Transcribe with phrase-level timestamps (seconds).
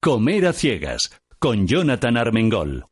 [0.00, 1.10] Comer a ciegas
[1.40, 2.86] con Jonathan Armengol.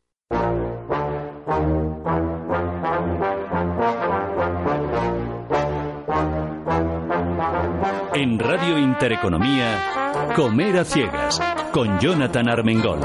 [8.12, 11.40] En Radio Intereconomía, Comer a ciegas
[11.70, 12.98] con Jonathan Armengol.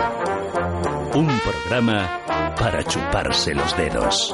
[1.14, 2.22] Un programa
[2.58, 4.34] para chuparse los dedos.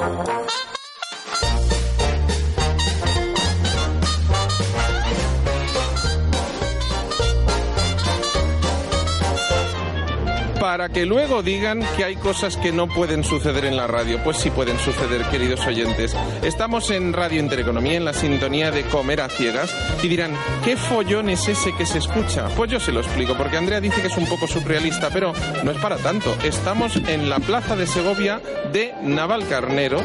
[10.68, 14.22] Para que luego digan que hay cosas que no pueden suceder en la radio.
[14.22, 16.14] Pues sí pueden suceder, queridos oyentes.
[16.42, 20.32] Estamos en Radio Intereconomía, en la sintonía de Comer a Ciegas, y dirán,
[20.66, 22.48] ¿qué follón es ese que se escucha?
[22.54, 25.32] Pues yo se lo explico, porque Andrea dice que es un poco surrealista, pero
[25.64, 26.36] no es para tanto.
[26.44, 28.38] Estamos en la plaza de Segovia
[28.70, 30.02] de Navalcarnero,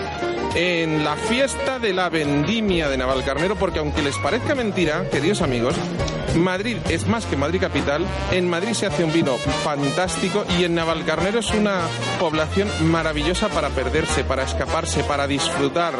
[0.55, 5.75] en la fiesta de la vendimia de Navalcarnero, porque aunque les parezca mentira, queridos amigos,
[6.35, 8.05] Madrid es más que Madrid capital.
[8.31, 11.81] En Madrid se hace un vino fantástico y en Navalcarnero es una
[12.19, 15.93] población maravillosa para perderse, para escaparse, para disfrutar.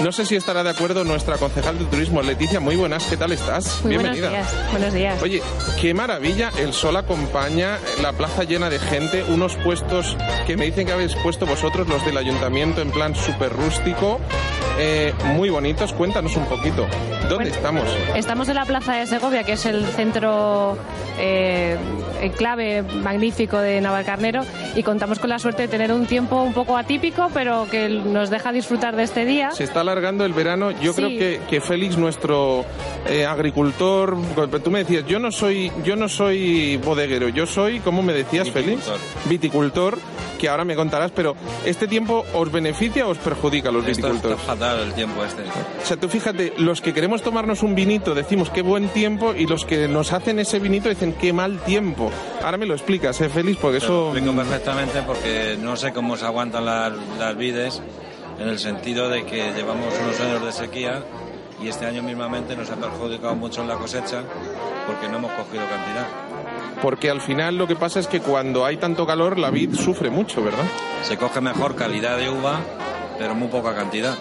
[0.00, 2.60] No sé si estará de acuerdo nuestra concejal de turismo, Leticia.
[2.60, 3.82] Muy buenas, ¿qué tal estás?
[3.82, 4.30] Muy Bienvenida.
[4.30, 4.70] Buenos días.
[4.72, 5.22] Buenos días.
[5.22, 5.42] Oye,
[5.80, 10.86] qué maravilla, el sol acompaña, la plaza llena de gente, unos puestos que me dicen
[10.86, 14.20] que habéis puesto vosotros, los del ayuntamiento, en plan súper rústico,
[14.78, 15.92] eh, muy bonitos.
[15.92, 16.86] Cuéntanos un poquito,
[17.22, 17.84] ¿dónde Bueno, estamos?
[18.14, 20.76] Estamos en la Plaza de Segovia, que es el centro
[21.18, 21.76] eh,
[22.36, 24.42] clave magnífico de Navalcarnero,
[24.74, 28.30] y contamos con la suerte de tener un tiempo un poco atípico, pero que nos
[28.30, 29.50] deja disfrutar de este día.
[29.52, 30.70] Se está alargando el verano.
[30.72, 30.96] Yo Sí.
[30.96, 32.64] creo que, que Félix, nuestro
[33.08, 34.16] eh, agricultor,
[34.62, 38.50] tú me decías, yo no soy, yo no soy bodeguero, yo soy, ¿cómo me decías,
[38.50, 38.82] Félix?
[39.26, 39.98] Viticultor,
[40.38, 41.34] que ahora me contarás, pero
[41.64, 45.42] ¿este tiempo os beneficia o os perjudica a los Esto está el tiempo este.
[45.42, 49.46] O sea, tú fíjate, los que queremos tomarnos un vinito decimos qué buen tiempo y
[49.46, 52.10] los que nos hacen ese vinito dicen qué mal tiempo.
[52.42, 53.58] Ahora me lo explicas, ¿eh, Félix?
[53.58, 54.12] Porque Te lo eso...
[54.12, 57.82] explico perfectamente porque no sé cómo se aguantan las, las vides
[58.38, 61.02] en el sentido de que llevamos unos años de sequía
[61.62, 64.22] y este año mismamente nos ha perjudicado mucho en la cosecha
[64.86, 66.06] porque no hemos cogido cantidad.
[66.82, 70.10] Porque al final lo que pasa es que cuando hay tanto calor la vid sufre
[70.10, 70.64] mucho, ¿verdad?
[71.02, 72.60] Se coge mejor calidad de uva,
[73.18, 74.14] pero muy poca cantidad.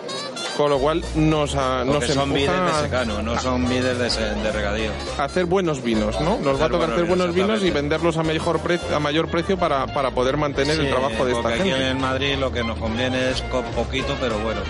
[0.58, 4.92] Con lo cual nos, ah, nos son vides de secano, no son vides de, regadío.
[5.18, 6.38] a hacer buenos vinos, ¿no?
[6.38, 8.62] Nos va a tocar hacer buenos vinos, y venderlos a mejor
[8.94, 11.90] a mayor precio para, para poder mantener el trabajo de esta aquí gente.
[11.90, 14.62] en Madrid lo que nos conviene es co- poquito, pero bueno.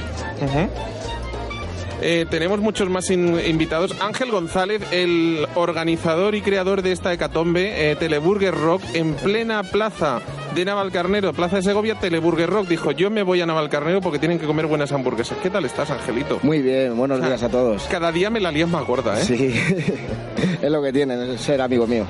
[2.02, 3.96] Eh, tenemos muchos más in- invitados.
[4.02, 10.20] Ángel González, el organizador y creador de esta hecatombe, eh, Teleburger Rock, en plena plaza
[10.56, 14.40] de Navalcarnero, Plaza de Segovia, Teleburger Rock, dijo, yo me voy a Navalcarnero porque tienen
[14.40, 15.38] que comer buenas hamburguesas.
[15.44, 16.40] ¿Qué tal estás, Angelito?
[16.44, 17.84] Muy bien, buenos días a todos.
[17.84, 19.24] Cada día me la lías más gorda, ¿eh?
[19.24, 19.54] Sí,
[20.62, 22.06] es lo que tiene, ser amigo mío.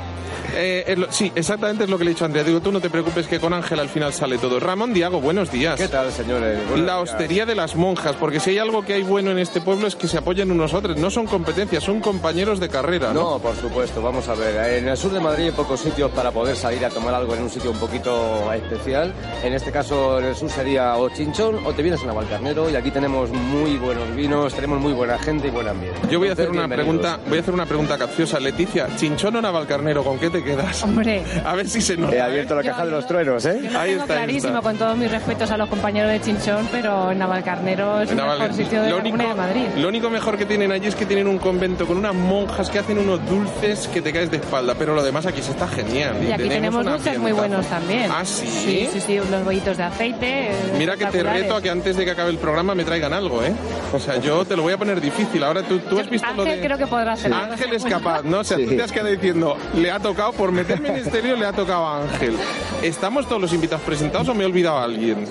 [0.56, 2.44] Eh, es lo- sí, exactamente es lo que le he dicho a Andrea.
[2.44, 4.60] Digo, tú no te preocupes que con Ángel al final sale todo.
[4.60, 5.80] Ramón Diago, buenos días.
[5.80, 6.60] ¿Qué tal, señores?
[6.70, 7.12] Buenos La días.
[7.12, 9.96] hostería de las monjas, porque si hay algo que hay bueno en este pueblo es
[9.96, 10.98] que se apoyan unos a otros.
[10.98, 13.12] No son competencias, son compañeros de carrera.
[13.14, 13.32] ¿no?
[13.32, 14.78] No, por supuesto, vamos a ver.
[14.80, 17.44] En el sur de Madrid hay pocos sitios para poder salir a tomar algo en
[17.44, 19.14] un sitio un poquito especial.
[19.44, 22.76] En este caso, en el sur sería o Chinchón o te vienes a Navalcarnero y
[22.76, 26.00] aquí tenemos muy buenos vinos, tenemos muy buena gente y buen ambiente.
[26.10, 28.40] Yo voy a hacer Entonces, una pregunta, voy a hacer una pregunta capciosa.
[28.40, 30.04] Leticia, ¿chinchón o navalcarnero?
[30.04, 30.84] ¿Con qué te quedas?
[30.84, 32.16] Hombre, A ver si se nota.
[32.16, 33.60] He abierto la Yo- caja de los truenos, ¿eh?
[33.64, 34.62] yo lo Ahí tengo está, ahí clarísimo, está.
[34.70, 38.40] con todos mis respetos a los compañeros de Chinchón, pero en Navalcarnero es el Naval-
[38.40, 39.66] mejor sitio de lo la único, de Madrid.
[39.78, 42.80] lo único mejor que tienen allí es que tienen un convento con unas monjas que
[42.80, 46.16] hacen unos dulces que te caes de espalda, pero lo demás aquí se está genial.
[46.28, 48.10] Y aquí tenemos dulces muy buenos también.
[48.12, 48.46] ¿Ah, sí?
[48.48, 50.52] Sí, sí, sí, unos bollitos de aceite.
[50.52, 53.14] eh, Mira que te reto a que antes de que acabe el programa me traigan
[53.14, 53.54] algo, ¿eh?
[53.94, 55.44] O sea, yo te lo voy a poner difícil.
[55.44, 56.66] Ahora tú, tú has visto lo Ángel de...
[56.66, 57.54] creo que podrá hacer algo.
[57.54, 58.40] Ángel es capaz, ¿no?
[58.40, 61.36] O sea, tú te has quedado diciendo, le ha tocado, por meterme en este lío,
[61.36, 62.36] le ha tocado a Ángel.
[62.82, 65.26] ¿Estamos todos los invitados presentados o me he olvidado a alguien?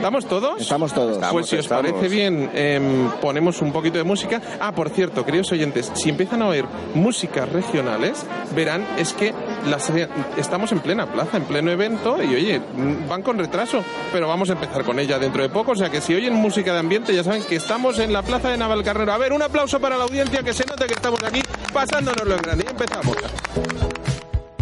[0.00, 0.58] ¿Estamos todos?
[0.58, 1.18] Estamos todos.
[1.30, 1.92] pues si os estamos.
[1.92, 4.40] parece bien, em, ponemos un poquito de música.
[4.58, 6.64] Ah, por cierto, queridos oyentes, si empiezan a oír
[6.94, 9.34] músicas regionales, verán es que
[9.68, 9.92] las,
[10.38, 12.62] estamos en plena plaza, en pleno evento, y oye,
[13.10, 15.72] van con retraso, pero vamos a empezar con ella dentro de poco.
[15.72, 18.48] O sea que si oyen música de ambiente, ya saben que estamos en la plaza
[18.48, 19.12] de Navalcarnero.
[19.12, 21.42] A ver, un aplauso para la audiencia, que se note que estamos aquí
[21.74, 22.64] pasándonos lo grande.
[22.66, 23.16] Y empezamos.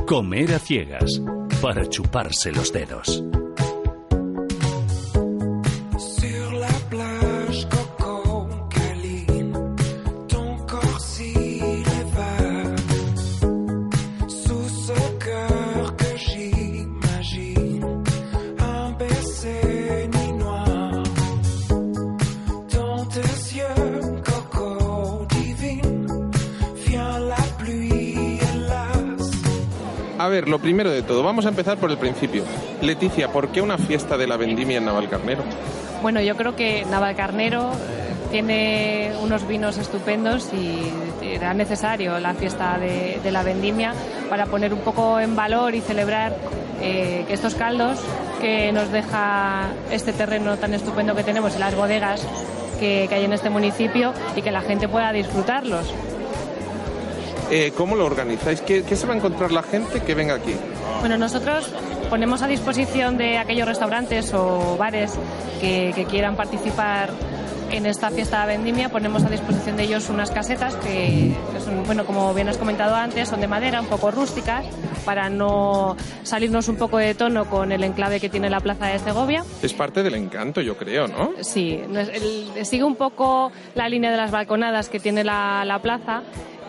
[0.09, 1.21] Comer a ciegas
[1.61, 3.23] para chuparse los dedos.
[30.47, 32.45] Lo primero de todo, vamos a empezar por el principio.
[32.83, 35.43] Leticia, ¿por qué una fiesta de la vendimia en Navalcarnero?
[36.03, 40.93] Bueno, yo creo que Navalcarnero eh, tiene unos vinos estupendos y
[41.23, 43.95] era necesario la fiesta de, la vendimia
[44.31, 46.37] para poner un poco en valor y celebrar
[46.81, 47.99] eh, estos caldos
[48.41, 52.25] que nos deja este terreno tan estupendo que tenemos y las bodegas
[52.79, 55.93] que, que hay en este municipio y que la gente pueda disfrutarlos.
[57.51, 58.61] Eh, ¿Cómo lo organizáis?
[58.61, 60.55] ¿Qué, qué se va a encontrar la gente que venga aquí?
[61.01, 61.71] Bueno, nosotros
[62.11, 65.13] ponemos a disposición de aquellos restaurantes o bares
[65.61, 67.11] que, que quieran participar
[67.71, 71.85] en esta fiesta de vendimia, ponemos a disposición de ellos unas casetas que, que son,
[71.85, 74.65] bueno, como bien has comentado antes, son de madera, un poco rústicas,
[75.05, 78.99] para no salirnos un poco de tono con el enclave que tiene la plaza de
[78.99, 79.45] Segovia.
[79.63, 81.33] Es parte del encanto, yo creo, ¿no?
[81.43, 86.23] Sí, el- sigue un poco la línea de las balconadas que tiene la, la plaza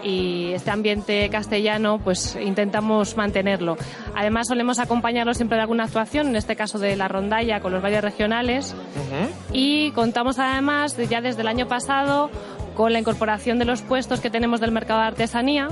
[0.04, 3.78] y este ambiente castellano pues intentamos mantenerlo.
[4.16, 7.82] Además solemos acompañarlo siempre de alguna actuación, en este caso de la rondalla con los
[7.82, 8.76] bailes regionales
[9.54, 12.30] y contamos además de- ya desde el año pasado
[12.76, 15.68] con la incorporación de los puestos que tenemos del mercado de artesanía.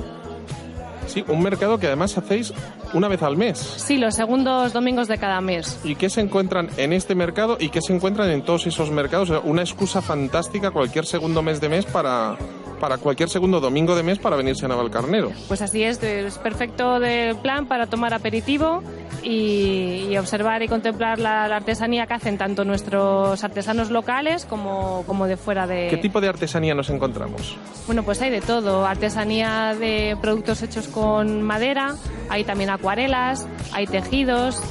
[1.08, 2.52] Sí, un mercado que además hacéis
[2.92, 3.58] una vez al mes.
[3.58, 5.80] Sí, los segundos domingos de cada mes.
[5.84, 9.32] ¿Y qué se encuentran en este mercado y qué se encuentran en todos esos mercados?
[9.44, 12.36] Una excusa fantástica cualquier segundo mes de mes para,
[12.78, 15.32] para cualquier segundo domingo de mes para venirse a Navalcarnero.
[15.48, 18.82] Pues así es, es perfecto de plan para tomar aperitivo
[19.22, 25.02] y, y observar y contemplar la, la artesanía que hacen tanto nuestros artesanos locales como,
[25.06, 25.88] como de fuera de...
[25.88, 27.56] ¿Qué tipo de artesanía nos encontramos?
[27.86, 28.86] Bueno, pues hay de todo.
[28.86, 30.97] Artesanía de productos hechos con
[31.42, 31.96] madera,
[32.28, 34.62] hay también acuarelas, hay tejidos.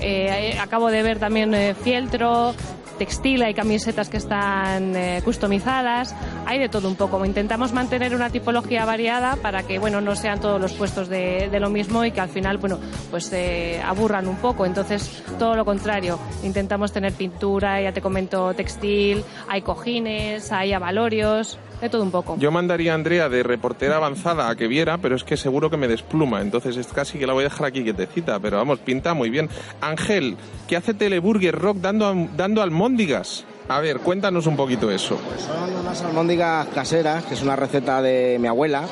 [0.00, 2.54] eh, acabo de ver también eh, fieltro,
[2.94, 6.14] textil, hay camisetas que están eh, customizadas.
[6.46, 7.24] Hay de todo un poco.
[7.24, 11.70] Intentamos mantener una tipología variada para que, bueno, no sean todos los puestos de, lo
[11.70, 12.78] mismo y que al final, bueno,
[13.10, 14.66] pues eh, aburran un poco.
[14.66, 16.18] Entonces, todo lo contrario.
[16.42, 22.36] Intentamos tener pintura, ya te comento, textil, hay cojines, hay avalorios, de todo un poco.
[22.38, 25.76] Yo mandaría a Andrea de reportera avanzada a que viera, pero es que seguro que
[25.76, 26.40] me despluma.
[26.40, 28.38] Entonces es casi que la voy a dejar aquí quietecita.
[28.40, 29.48] Pero vamos, pinta muy bien.
[29.80, 30.36] Ángel,
[30.68, 33.44] ¿qué hace Teleburger Rock dando, dando almóndigas?
[33.68, 35.18] A ver, cuéntanos un poquito eso.
[35.38, 38.82] Son unas almóndigas caseras, que es una receta de mi abuela,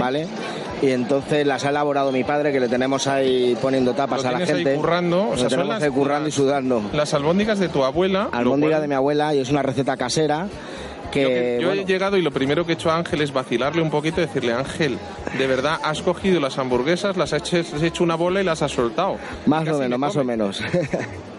[0.00, 0.26] ¿vale?
[0.82, 4.32] Y entonces las ha elaborado mi padre, que le tenemos ahí poniendo tapas Lo a
[4.32, 4.74] la tienes ahí gente.
[4.78, 6.82] currando, o sea, son las- ahí currando y sudando.
[6.92, 8.28] Las albóndigas de tu abuela.
[8.30, 10.48] cual- de mi abuela y es una receta casera
[11.12, 11.22] que...
[11.22, 13.32] Yo, que- yo bueno, he llegado y lo primero que he hecho a Ángel es
[13.32, 14.98] vacilarle un poquito y decirle, Ángel,
[15.38, 18.62] de verdad has cogido las hamburguesas, las has hecho, has hecho una bola y las
[18.62, 19.16] has soltado.
[19.46, 20.62] más Casi o menos, me más o menos.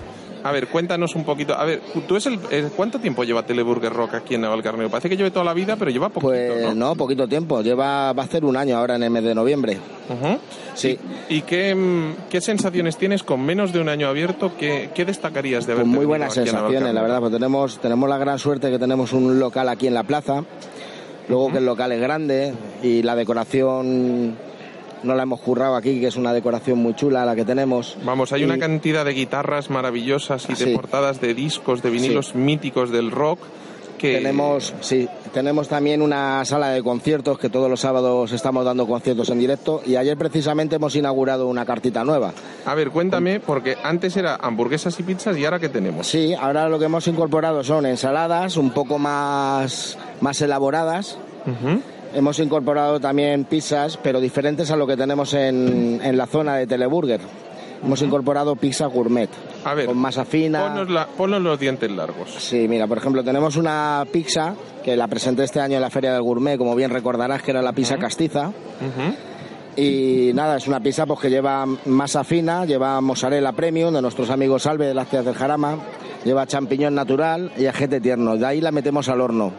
[0.48, 1.54] A ver, cuéntanos un poquito.
[1.54, 2.40] A ver, tú es el,
[2.74, 4.90] ¿cuánto tiempo lleva Teleburger Rock aquí en Navalcarnero?
[4.90, 6.74] Parece que lleve toda la vida, pero lleva poquito, pues ¿no?
[6.74, 7.62] no, poquito tiempo.
[7.62, 9.78] Lleva, va a ser un año ahora en el mes de noviembre.
[10.74, 10.98] Sí.
[11.28, 14.54] ¿Y qué, mm, qué sensaciones tienes con menos de un año abierto?
[14.58, 18.18] ¿Qué, qué destacarías de haber Con muy buenas sensaciones, la verdad, pues tenemos, tenemos la
[18.18, 20.45] gran suerte que tenemos un local aquí en la plaza,
[21.28, 24.46] luego que el local es grande y la decoración
[25.04, 27.97] no la hemos currado aquí, que es una decoración muy chula la que tenemos.
[28.04, 30.73] Vamos, hay Y- una cantidad de guitarras maravillosas y de Sí.
[30.75, 33.39] portadas de discos, de vinilos míticos del rock
[33.97, 34.13] que...
[34.18, 39.30] Tenemos, sí, tenemos también una sala de conciertos que todos los sábados estamos dando conciertos
[39.31, 42.31] en directo y ayer precisamente hemos inaugurado una cartita nueva.
[42.68, 46.06] A ver, cuéntame, porque antes era hamburguesas y pizzas y ahora ¿qué tenemos?
[46.06, 51.18] Sí, ahora lo que hemos incorporado son ensaladas un poco más, más elaboradas.
[51.47, 51.81] Ujú.
[52.14, 56.66] Hemos incorporado también pizzas, pero diferentes a lo que tenemos en, en la zona de
[56.68, 57.21] Teleburger.
[57.83, 59.30] Hemos incorporado pizza gourmet.
[59.64, 60.64] A ver, con masa fina.
[60.68, 62.31] Ponnos, la- ponnos los dientes largos.
[62.40, 66.14] Sí, mira, por ejemplo, tenemos una pizza que la presenté este año en la Feria
[66.14, 68.52] del Gourmet, como bien recordarás, que era la pizza castiza.
[69.76, 74.30] Y nada, es una pizza pues, que lleva masa fina, lleva mozzarella premium de nuestros
[74.31, 75.78] amigos Salve de las Tías del Jarama,
[76.26, 78.36] Lleva champiñón natural y ajete tierno.
[78.38, 79.52] De ahí la metemos al horno.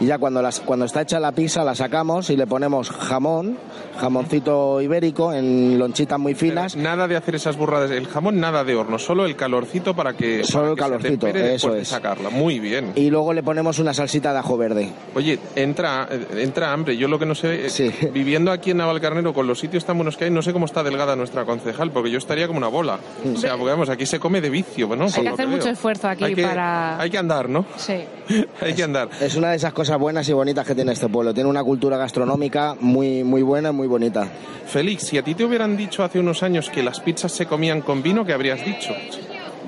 [0.00, 3.56] Y ya cuando, las, cuando está hecha la pizza la sacamos y le ponemos jamón,
[4.00, 6.76] jamoncito ibérico en lonchitas muy finas.
[6.76, 7.90] Nada de hacer esas burradas.
[7.90, 8.98] El jamón, nada de horno.
[8.98, 10.44] Solo el calorcito para que.
[10.44, 11.88] Solo para el que se calorcito, tempere eso después de es.
[11.88, 12.30] sacarla.
[12.30, 12.92] Muy bien.
[12.96, 14.90] Y luego le ponemos una salsita de ajo verde.
[15.14, 16.96] Oye, entra, entra hambre.
[16.96, 17.90] Yo lo que no sé, eh, Sí.
[18.12, 20.82] viviendo aquí en Navalcarnero con los sitios tan buenos que hay, no sé cómo está
[20.82, 22.98] delgada nuestra concejal, porque yo estaría como una bola.
[23.32, 25.04] O sea, porque vamos, aquí se come de vicio, ¿no?
[25.06, 27.00] Hay que hacer mucho esfuerzo aquí Hay que- para...
[27.00, 27.64] Hay que andar, ¿no?
[27.76, 28.04] Sí.
[28.60, 29.08] hay que andar.
[29.20, 31.32] Es una de esas cosas buenas y bonitas que tiene este pueblo.
[31.34, 34.28] Tiene una cultura gastronómica muy, muy buena y muy bonita.
[34.66, 37.80] Félix, si a ti te hubieran dicho hace unos años que las pizzas se comían
[37.82, 38.92] con vino, ¿qué habrías dicho?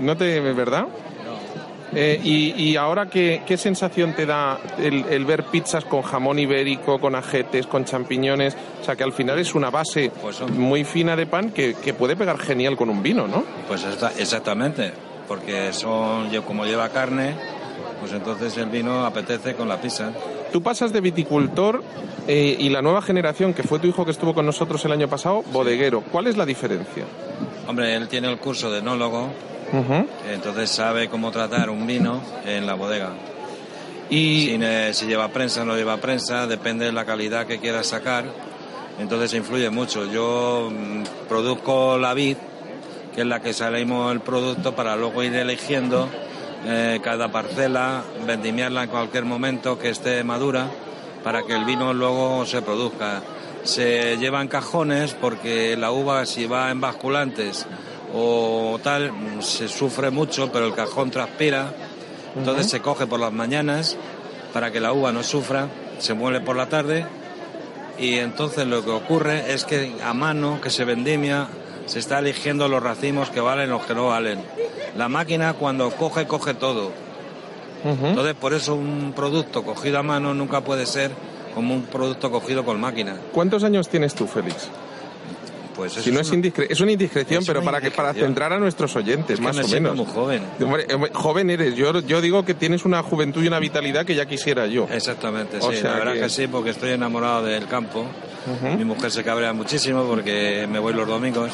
[0.00, 0.86] ¿No te, verdad?
[1.94, 6.38] Eh, y, y ahora, ¿qué, qué sensación te da el, el ver pizzas con jamón
[6.38, 8.56] ibérico, con ajetes, con champiñones?
[8.82, 11.74] O sea, que al final es una base Pues son- muy fina de pan que,
[11.74, 13.44] que puede pegar genial con un vino, ¿no?
[13.68, 14.92] Pues esta- exactamente,
[15.28, 17.34] porque son como lleva carne,
[18.00, 20.12] pues entonces el vino apetece con la pizza.
[20.52, 21.82] Tú pasas de viticultor
[22.28, 25.08] eh, y la nueva generación, que fue tu hijo que estuvo con nosotros el año
[25.08, 26.02] pasado, bodeguero.
[26.12, 27.04] ¿Cuál es la diferencia?
[27.68, 29.28] Hombre, él tiene el curso de enólogo,
[29.72, 30.06] Ujú.
[30.32, 33.10] entonces sabe cómo tratar un vino en la bodega.
[34.08, 37.58] Y Si, eh, si lleva prensa o no lleva prensa, depende de la calidad que
[37.58, 38.24] quieras sacar,
[39.00, 40.06] entonces influye mucho.
[40.06, 42.36] Yo mm, produzco la vid,
[43.16, 46.06] que es la que salimos el producto para luego ir eligiendo
[46.66, 50.68] eh, cada parcela, vendimiarla en cualquier momento que esté madura,
[51.24, 53.22] para que el vino luego se produzca.
[53.64, 57.66] Se llevan cajones porque la uva si va en basculantes
[58.14, 61.72] o tal, se sufre mucho, pero el cajón transpira,
[62.36, 63.96] entonces se coge por las mañanas
[64.52, 65.68] para que la uva no sufra,
[66.00, 67.06] se muele por la tarde
[67.98, 71.48] y entonces lo que ocurre es que a mano que se vendimia
[71.86, 74.40] se está eligiendo los racimos que valen los que no valen.
[74.96, 76.92] La máquina cuando coge, coge todo.
[77.84, 81.12] Entonces por eso un producto cogido a mano nunca puede ser
[81.54, 83.16] como un producto cogido con máquina.
[83.32, 84.68] ¿cuántos años tienes tú, Félix?
[85.76, 88.14] Pues Si no es, una- indiscre- es una indiscreción, es pero una para que para
[88.14, 89.94] centrar a nuestros oyentes, es que más me o menos.
[89.96, 90.42] muy joven.
[90.60, 91.76] Hombre, hombre, joven eres.
[91.76, 94.88] Yo, yo digo que tienes una juventud y una vitalidad que ya quisiera yo.
[94.90, 96.28] Exactamente, O sí, sea la verdad que- que...
[96.30, 98.06] sí, porque estoy enamorado del campo.
[98.76, 101.52] Mi mujer se cabrea muchísimo porque me voy los domingos.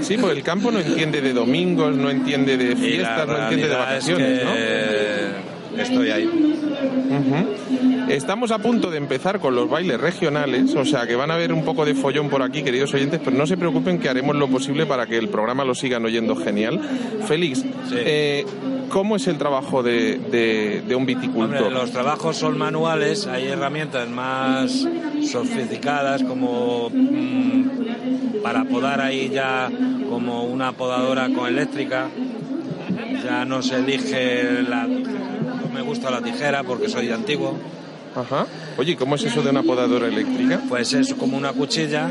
[0.00, 3.74] Sí, pues el campo no entiende de domingos, no entiende de fiestas, no entiende de
[3.74, 5.76] realidad es vacaciones, ¿no?
[5.76, 6.24] que estoy ahí.
[6.26, 8.10] Ujú.
[8.10, 11.52] Estamos a punto de empezar con los bailes regionales, o sea que van a haber
[11.52, 14.48] un poco de follón por aquí, queridos oyentes, pero no se preocupen que haremos lo
[14.48, 16.80] posible para que el programa lo sigan oyendo genial.
[17.26, 18.46] Félix, eh,
[18.90, 21.44] ¿cómo es el trabajo de, de- de un viticultor?
[21.62, 24.86] Hombre, los trabajos son manuales, hay herramientas más
[25.30, 29.70] sofisticadas como mm, para podar ahí ya
[30.08, 32.08] como una podadora con eléctrica.
[33.24, 34.86] Ya no se elige la...
[34.86, 37.54] No me gusta la tijera porque soy antiguo.
[38.14, 38.46] Ajá.
[38.78, 40.60] Oye, ¿y ¿cómo es eso de una podadora eléctrica?
[40.68, 42.10] Pues es como una cuchilla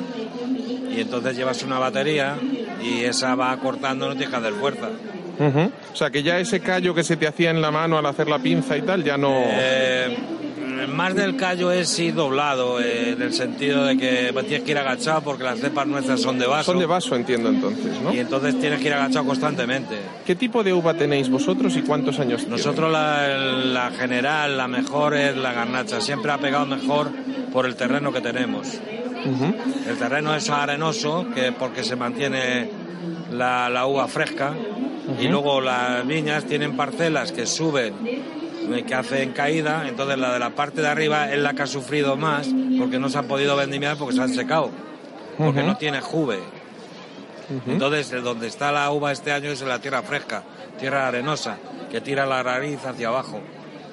[0.96, 2.36] y entonces llevas una batería
[2.84, 4.90] y esa va cortando, no tienes que hacer fuerza.
[5.40, 5.72] Ujú.
[5.94, 8.28] O sea que ya ese callo que se te hacía en la mano al hacer
[8.28, 9.32] la pinza y tal, ya no...
[9.46, 10.18] Eh,
[10.90, 14.78] más del callo es ir doblado, eh, en el sentido de que tienes que ir
[14.78, 16.72] agachado porque las cepas nuestras son de vaso.
[16.72, 18.14] Son de vaso, entiendo entonces, ¿no?
[18.14, 19.96] Y entonces tienes que ir agachado constantemente.
[20.26, 22.48] ¿Qué tipo de uva tenéis vosotros y cuántos años?
[22.48, 26.00] Nosotros la, la general, la mejor es la garnacha.
[26.02, 27.10] Siempre ha pegado mejor
[27.52, 28.68] por el terreno que tenemos.
[29.26, 29.56] Ujú.
[29.90, 32.70] El terreno es arenoso, que porque se mantiene
[33.32, 34.54] la, la uva fresca.
[35.20, 39.88] Y luego las viñas tienen parcelas que suben, eh, que hacen caída.
[39.88, 43.10] Entonces la de la parte de arriba es la que ha sufrido más porque no
[43.10, 44.72] se han podido vendimiar porque se han secado.
[45.38, 46.40] Porque no tiene juve.
[47.68, 50.44] Entonces, de donde está la uva este año es en la tierra fresca,
[50.80, 51.58] tierra arenosa,
[51.92, 53.40] que tira la raíz hacia abajo.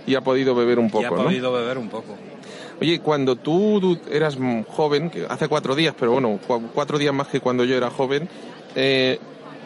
[0.06, 1.24] Y ha podido beber un y ha poco, ¿no?
[1.24, 2.16] podido beber un poco.
[2.80, 4.38] Oye, cuando tú eras
[4.68, 8.26] joven, hace cuatro días, pero bueno, cua- cuatro días más que cuando yo era joven,
[8.74, 9.18] eh,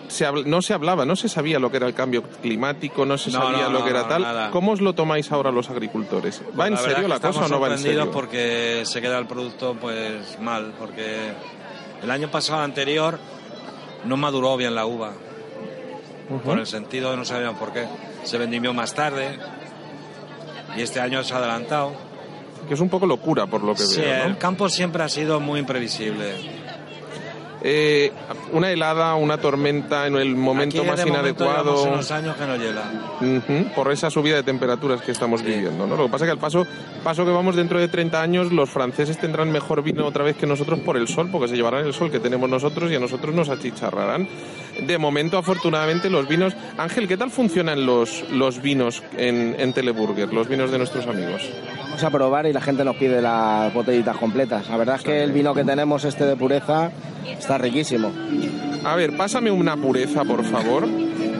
[0.08, 3.30] se no se hablaba, no se sabía lo que era el cambio climático, no se
[3.30, 4.22] No, sabía no, lo que era tal.
[4.22, 4.50] nada.
[4.50, 6.40] ¿Cómo os lo tomáis ahora los agricultores?
[6.40, 8.10] ¿Va Pues en la serio la cosa o no va en serio?
[8.10, 11.32] porque se queda el producto pues mal, porque
[12.02, 13.18] el año pasado anterior
[14.04, 15.12] no maduró bien la uva,
[16.30, 16.40] Ujú.
[16.40, 17.86] por el sentido de no sabíamos por qué.
[18.24, 19.38] Se vendimió más tarde
[20.76, 21.92] y este año se ha adelantado.
[22.68, 24.24] Que es un poco locura por lo que Sí, veo, ¿no?
[24.24, 26.55] el campo siempre ha sido muy imprevisible.
[27.68, 28.12] Eh,
[28.52, 31.70] una helada, una tormenta en el momento Aquí, más de momento, inadecuado.
[31.74, 32.84] llevamos unos años que no hiela.
[33.20, 35.84] Ujú, por esa subida de temperaturas que estamos viviendo.
[35.84, 35.96] ¿no?
[35.96, 36.64] Lo que pasa es que al paso,
[37.02, 40.46] paso que vamos dentro de 30 años, los franceses tendrán mejor vino otra vez que
[40.46, 43.34] nosotros por el sol, porque se llevarán el sol que tenemos nosotros y a nosotros
[43.34, 44.28] nos achicharrarán.
[44.80, 46.54] de momento, afortunadamente, los vinos.
[46.78, 51.42] Ángel, ¿qué tal funcionan los, los vinos en, en Teleburger, los vinos de nuestros amigos?
[51.96, 54.68] Vamos a probar y la gente nos pide las botellitas completas.
[54.68, 56.90] La verdad es que el vino que tenemos, este de pureza,
[57.26, 58.12] está riquísimo.
[58.84, 60.86] A ver, pásame una pureza, por favor.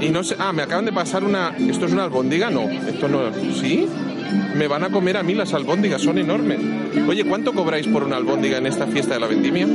[0.00, 0.34] Y no sé.
[0.38, 1.54] Ah, me acaban de pasar una.
[1.58, 2.48] ¿Esto es una albóndiga?
[2.48, 3.30] No, esto no.
[3.52, 3.86] ¿Sí?
[4.54, 6.58] Me van a comer a mí las albóndigas, son enormes.
[7.06, 9.66] Oye, ¿cuánto cobráis por una albóndiga en esta fiesta de la vendimia?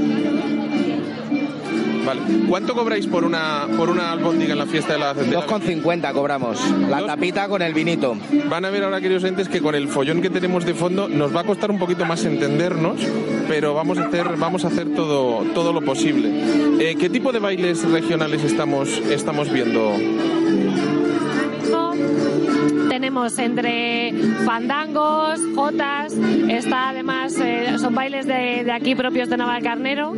[2.06, 2.22] Vale.
[2.50, 6.60] ¿Cuánto cobráis por una por una albóndiga en la fiesta de la, la 2,50 cobramos.
[6.90, 8.16] La Dos- tapita con el vinito.
[8.50, 11.36] Van a ver ahora, queridos oyentes, que con el follón que tenemos de fondo nos
[11.36, 13.00] va a costar un poquito más entendernos,
[13.48, 16.30] pero vamos a hacer, vamos a hacer todo, todo lo posible.
[16.80, 19.92] Eh, ¿Qué tipo de bailes regionales estamos, estamos viendo?
[23.02, 24.14] Tenemos entre
[24.46, 26.14] fandangos, jotas,
[26.48, 30.14] está además, eh, son bailes de, de aquí propios de Navalcarnero,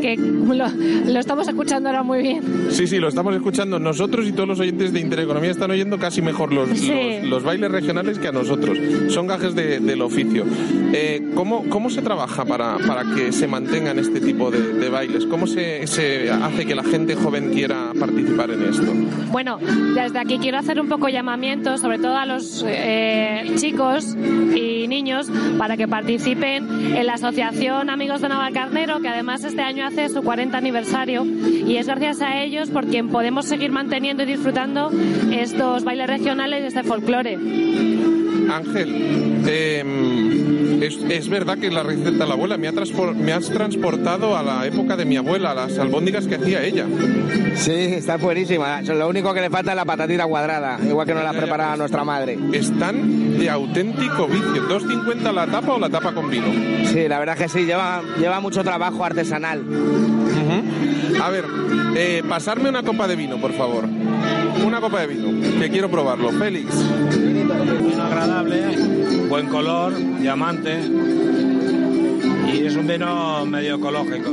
[0.00, 0.66] que lo,
[1.12, 2.40] lo estamos escuchando ahora muy bien.
[2.70, 3.80] Sí, sí, lo estamos escuchando.
[3.80, 6.92] Nosotros y todos los oyentes de Intereconomía están oyendo casi mejor los, Sí.
[7.22, 8.78] los, los bailes regionales que a nosotros.
[9.08, 10.44] Son gajes de- del oficio.
[10.92, 15.26] Eh, ¿cómo, ¿Cómo se trabaja para, para que se mantengan este tipo de, de bailes?
[15.26, 18.86] ¿Cómo se, se hace que la gente joven quiera participar en esto?
[19.32, 19.58] Bueno,
[19.96, 25.28] desde aquí quiero hacer un poco llamamiento, sobre todo a los eh, chicos y niños,
[25.56, 30.22] para que participen en la Asociación Amigos de Navalcarnero, que además este año hace su
[30.22, 34.90] 40 aniversario, y es gracias a ellos por quien podemos seguir manteniendo y disfrutando
[35.32, 37.36] estos bailes regionales y este folclore.
[38.50, 40.39] Ángel, eh,
[40.80, 44.42] es, es verdad que la receta de la abuela me, ha me has transportado a
[44.42, 46.86] la época de mi abuela, a las albóndigas que hacía ella.
[47.54, 48.82] Sí, está buenísima.
[48.82, 52.04] Lo único que le falta es la patatita cuadrada, igual que nos la preparaba nuestra
[52.04, 52.38] madre.
[52.52, 54.68] Están de auténtico vicio.
[54.68, 56.46] ¿2.50 la tapa o la tapa con vino?
[56.86, 59.64] Sí, la verdad que sí, lleva, lleva mucho trabajo artesanal.
[61.22, 61.44] A ver,
[61.96, 63.86] eh, pasarme una copa de vino, por favor.
[64.64, 66.30] Una copa de vino, que quiero probarlo.
[66.32, 66.66] Félix.
[67.16, 68.62] vino agradable,
[69.28, 70.78] buen color, diamante
[72.52, 74.30] y es un vino medio ecológico.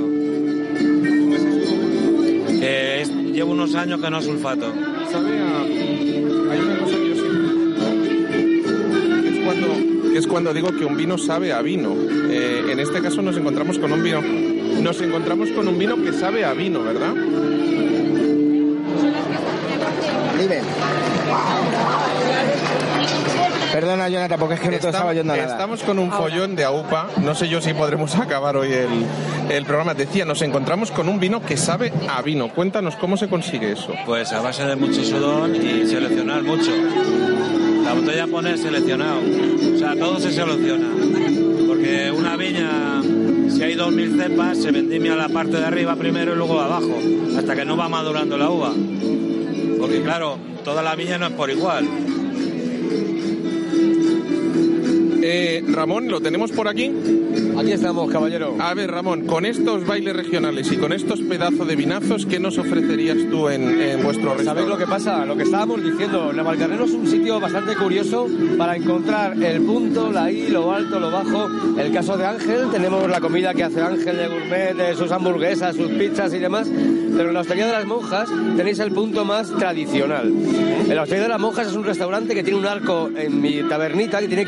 [2.60, 4.72] Que es- lleva unos años que no sulfato.
[5.12, 5.62] ¿Sabe a...
[5.62, 8.60] Hay una cosa que yo siempre...
[9.29, 9.67] es cuando,
[10.17, 11.96] es cuando digo que un vino sabe a vino.
[12.29, 14.22] Eh, en este caso nos encontramos con un vino...
[14.81, 17.13] Nos encontramos con un vino que sabe a vino, ¿verdad?
[20.39, 20.62] Dime.
[23.71, 25.52] Perdona, Jonathan, porque es que no te estaba oyendo nada.
[25.52, 27.10] Estamos con un follón de AUPA.
[27.21, 29.06] No sé yo si podremos acabar hoy el,
[29.50, 29.93] el programa.
[29.93, 32.50] Decía, nos encontramos con un vino que sabe a vino.
[32.50, 33.93] Cuéntanos cómo se consigue eso.
[34.06, 36.71] Pues a base de mucho sudor y seleccionar mucho.
[37.84, 39.19] La botella pone seleccionado.
[39.76, 40.88] O sea, todo se selecciona.
[41.67, 43.02] Porque una viña,
[43.50, 46.97] si hay 2.000 cepas, se vendimia la parte de arriba primero y luego abajo,
[47.38, 48.71] hasta que no va madurando la uva.
[49.80, 51.88] Porque claro, toda la viña no es por igual.
[55.30, 56.90] Eh, Ramón, ¿lo tenemos por aquí?
[57.60, 58.56] Aquí estamos, caballero.
[58.60, 62.58] A ver, Ramón, con estos bailes regionales y con estos pedazos de vinazos, ¿qué nos
[62.58, 65.26] ofrecerías tú en, en vuestro Pues, ¿Sabéis lo que pasa?
[65.26, 70.32] Lo que estábamos diciendo, Navalcarnero es un sitio bastante curioso para encontrar el punto, la
[70.32, 71.50] I, lo alto, lo bajo.
[71.78, 75.76] El caso de Ángel, tenemos la comida que hace Ángel de gourmet, de sus hamburguesas,
[75.76, 76.70] sus pizzas y demás.
[77.18, 80.28] Pero en la Hostería de las Monjas tenéis el punto más tradicional.
[80.28, 83.63] En la Hostería de las Monjas es un restaurante que tiene un arco en mi
[83.63, 84.46] tabernita que tiene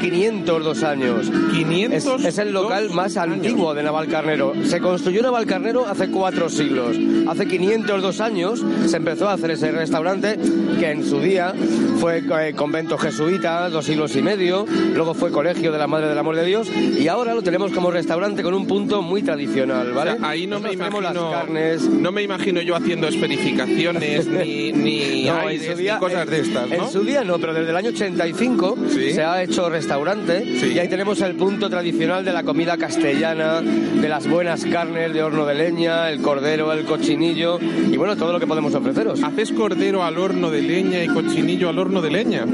[0.74, 1.32] 502 años.
[1.52, 4.54] 500 Es, es el local más antiguo de Navalcarnero.
[4.66, 6.98] Se construyó Navalcarnero hace cuatro siglos.
[7.28, 10.38] Hace 502 años se empezó a hacer ese restaurante
[10.80, 11.54] que en su día
[12.00, 16.18] fue eh, convento jesuita, dos siglos y medio, luego fue colegio de la Madre del
[16.18, 20.12] Amor de Dios y ahora lo tenemos como restaurante con un punto muy tradicional, ¿vale?
[20.12, 21.82] O sea, ahí no me, Nosotros imagino, las carnes.
[21.90, 26.40] no me imagino yo haciendo esferificaciones ni, ni, No, aires, día, ni cosas en- de
[26.40, 26.76] estas, ¿no?
[26.76, 29.12] En su día no, pero desde el año 85 Sí.
[29.14, 30.74] se ha hecho restaurante Sí.
[30.74, 35.24] y ahí tenemos el punto tradicional de la comida castellana, de las buenas carnes de
[35.24, 39.24] horno de leña, el cordero, el cochinillo y bueno, todo lo que podemos ofreceros.
[39.24, 42.46] ¿Haces cordero al horno de leña y cochinillo al horno de leña?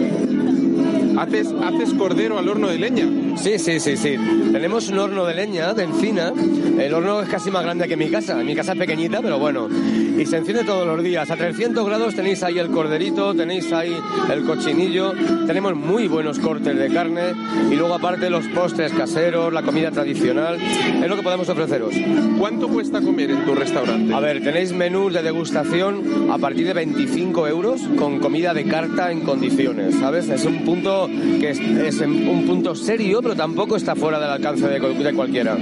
[1.18, 3.08] ¿Haces, haces cordero al horno de leña?
[3.38, 4.16] Sí, sí, sí, sí.
[4.52, 6.34] Tenemos un horno de leña, de encina.
[6.78, 8.36] El horno es casi más grande que mi casa.
[8.36, 9.70] Mi casa es pequeñita, pero bueno.
[10.18, 11.30] Y se enciende todos los días.
[11.30, 13.96] A 300 grados tenéis ahí el corderito, tenéis ahí
[14.32, 15.14] el cochinillo.
[15.48, 17.34] Tenemos muy buenos cortes de carne.
[17.72, 20.58] Y luego aparte los postres caseros, la comida tradicional.
[20.62, 21.94] Es lo que podemos ofreceros.
[22.40, 24.14] ¿Cuánto cuesta comer en tu restaurante?
[24.14, 29.12] A ver, tenéis menús de degustación a partir de 25 euros con comida de carta
[29.12, 30.30] en condiciones, ¿sabes?
[30.30, 34.80] Es un punto que es, un punto serio, pero tampoco está fuera del alcance de,
[34.80, 35.58] de cualquiera.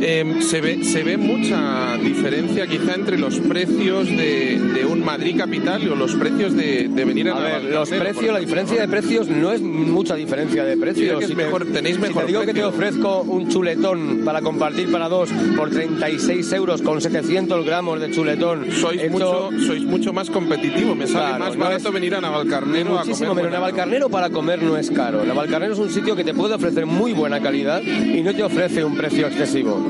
[0.00, 5.36] Eh, se, ve, se ve mucha diferencia quizá entre los precios de, de un Madrid
[5.38, 8.80] capital o los precios de, de venir a, A ver, Navalcarnero, los precios, la diferencia
[8.80, 11.24] de precios no es mucha diferencia de precios.
[11.24, 12.68] Si mejor- tenéis si mejor te digo que te precio.
[12.68, 18.66] ofrezco un chuletón para compartir para dos por 36 euros con 700 gramos de chuletón.
[18.72, 20.94] Sois, esto- mucho, sois mucho más competitivo.
[20.94, 23.50] Me sale Claro, más no barato es- venir a Navalcarnero a Muchísimo comer menos.
[23.50, 25.24] buena- Navalcarnero para comer no es caro.
[25.24, 28.84] Navalcarnero es un sitio que te puede ofrecer muy buena calidad y no te ofrece
[28.84, 29.85] un precio excesivo.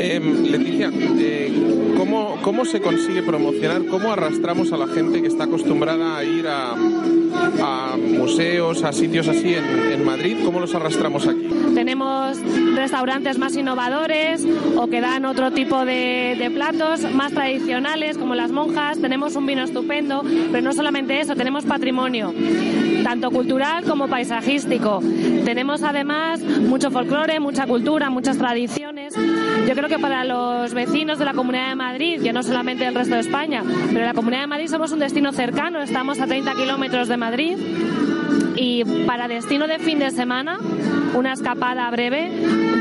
[0.00, 0.90] Eh, Leticia,
[1.96, 3.84] ¿cómo, ¿cómo se consigue promocionar?
[3.86, 6.76] ¿Cómo arrastramos a la gente que está acostumbrada a ir a,
[7.96, 10.38] museos, a sitios así en, Madrid?
[10.44, 11.48] ¿Cómo los arrastramos aquí?
[11.74, 12.38] Tenemos
[12.74, 19.00] restaurantes más innovadores o que dan otro tipo de platos más tradicionales como las monjas.
[19.00, 22.32] Tenemos un vino estupendo, pero no solamente eso, tenemos patrimonio,
[23.08, 25.00] tanto cultural como paisajístico.
[25.42, 29.14] Tenemos además mucho folclore, mucha cultura, muchas tradiciones.
[29.66, 32.94] Yo creo que para los vecinos de la Comunidad de Madrid, que no solamente del
[32.94, 33.62] resto de España,
[33.94, 37.56] pero la Comunidad de Madrid somos un destino cercano, estamos a 30 kilómetros de Madrid
[38.56, 40.58] y para destino de fin de semana,
[41.14, 42.30] una escapada breve,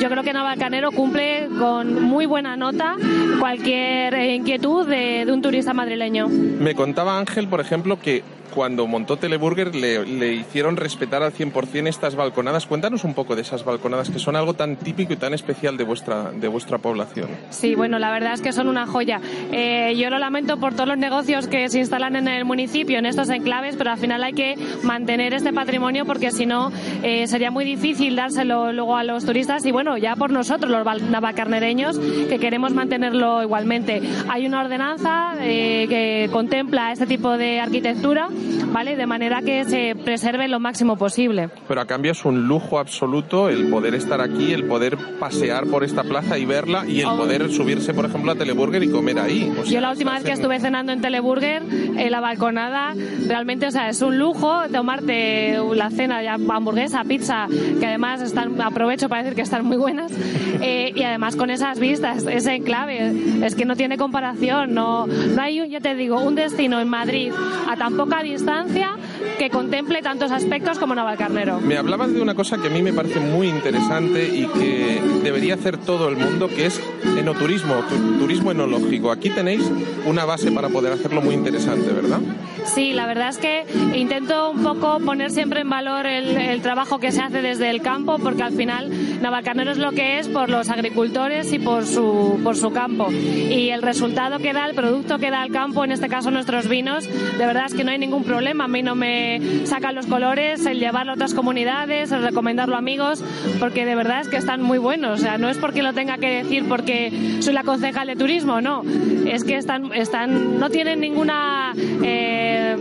[0.01, 2.97] yo creo que Navalcarnero cumple con muy buena nota
[3.39, 6.27] cualquier eh, inquietud de, de un turista madrileño.
[6.27, 12.15] Me contaba Ángel, por ejemplo, que cuando montó Teleburger le, hicieron respetar al 100% estas
[12.15, 12.65] balconadas.
[12.65, 15.83] Cuéntanos un poco de esas balconadas que son algo tan típico y tan especial de
[15.83, 17.29] vuestra, de vuestra población.
[17.49, 19.21] Sí, bueno, la verdad es que son una joya.
[19.51, 23.05] Eh, yo lo lamento por todos los negocios que se instalan en el municipio, en
[23.05, 26.71] estos enclaves, pero al final hay que mantener este patrimonio porque si no
[27.03, 31.01] eh, sería muy difícil dárselo luego a los turistas y bueno, ya por nosotros, los
[31.03, 34.01] navacarnereños, que queremos mantenerlo igualmente.
[34.29, 38.29] Hay una ordenanza eh, que contempla este tipo de arquitectura,
[38.71, 38.95] ¿vale?
[38.95, 41.49] De manera que se preserve lo máximo posible.
[41.67, 45.83] Pero a cambio es un lujo absoluto el poder estar aquí, el poder pasear por
[45.83, 47.17] esta plaza y verla y el Oh.
[47.17, 49.51] poder subirse, por ejemplo, a Teleburger y comer ahí.
[49.59, 52.93] O sea, Yo la última vez que hacen- estuve cenando en Teleburger, en la balconada,
[53.27, 57.47] realmente, o sea, es un lujo tomarte la cena, ya hamburguesa, pizza,
[57.79, 60.11] que además están, aprovecho para decir que están muy buenas,
[60.61, 63.13] eh, y además con esas vistas, ese enclave,
[63.45, 67.31] es que no tiene comparación, no, no hay, ya te digo, un destino en Madrid
[67.67, 68.91] a tan poca distancia
[69.39, 71.59] que contemple tantos aspectos como Navalcarnero.
[71.61, 75.55] Me hablabas de una cosa que a mí me parece muy interesante y que debería
[75.55, 76.81] hacer todo el mundo, que es
[77.17, 79.11] enoturismo, tu- turismo enológico.
[79.11, 79.61] Aquí tenéis
[80.05, 82.19] una base para poder hacerlo muy interesante, ¿verdad?
[82.65, 86.99] Sí, la verdad es que intento un poco poner siempre en valor el, el trabajo
[86.99, 90.49] que se hace desde el campo, porque al final Navalcarnero es lo que es por
[90.49, 93.09] los agricultores y por su, por su campo.
[93.11, 96.67] Y el resultado que da, el producto que da el campo, en este caso nuestros
[96.67, 97.05] vinos,
[97.37, 98.65] de verdad es que no hay ningún problema.
[98.65, 102.79] A mí no me sacan los colores el llevarlo a otras comunidades, el recomendarlo a
[102.79, 103.23] amigos,
[103.59, 105.19] porque de verdad es que están muy buenos.
[105.19, 108.61] O sea, no es porque lo tenga que decir porque soy la concejal de turismo,
[108.61, 108.83] no.
[109.25, 112.75] Es que están, están, no tienen ninguna eh,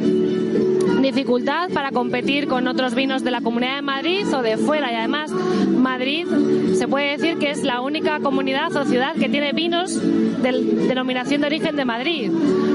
[1.17, 4.93] dificultad para competir con otros vinos de la Comunidad de Madrid o de fuera.
[4.93, 6.27] Y además, Madrid
[6.75, 9.99] se puede decir que es la única comunidad o ciudad que tiene vinos
[10.43, 10.53] de
[10.89, 12.31] denominación de origen de Madrid.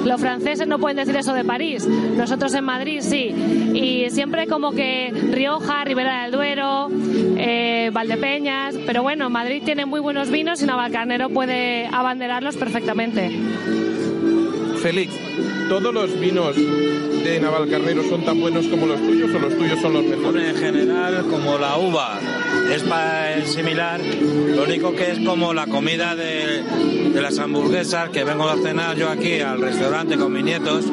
[0.05, 1.87] Los franceses no pueden decir eso de París.
[1.87, 3.27] Nosotros en Madrid sí.
[3.75, 6.89] Y siempre como que Rioja, Ribera del Duero,
[7.37, 8.75] eh, Valdepeñas.
[8.87, 13.39] Pero bueno, Madrid tiene muy buenos vinos y Navalcarnero puede abanderarlos perfectamente.
[14.81, 15.13] Félix,
[15.69, 16.55] ¿todos los vinos
[17.23, 20.49] de Navalcarnero son tan buenos como los tuyos o los tuyos son los mejores?
[20.49, 22.19] En general, como la uva
[22.73, 26.63] es, pa- es similar, lo único que es como la comida de,
[27.13, 30.85] de las hamburguesas que vengo a cenar yo aquí al restaurante con mis nietos,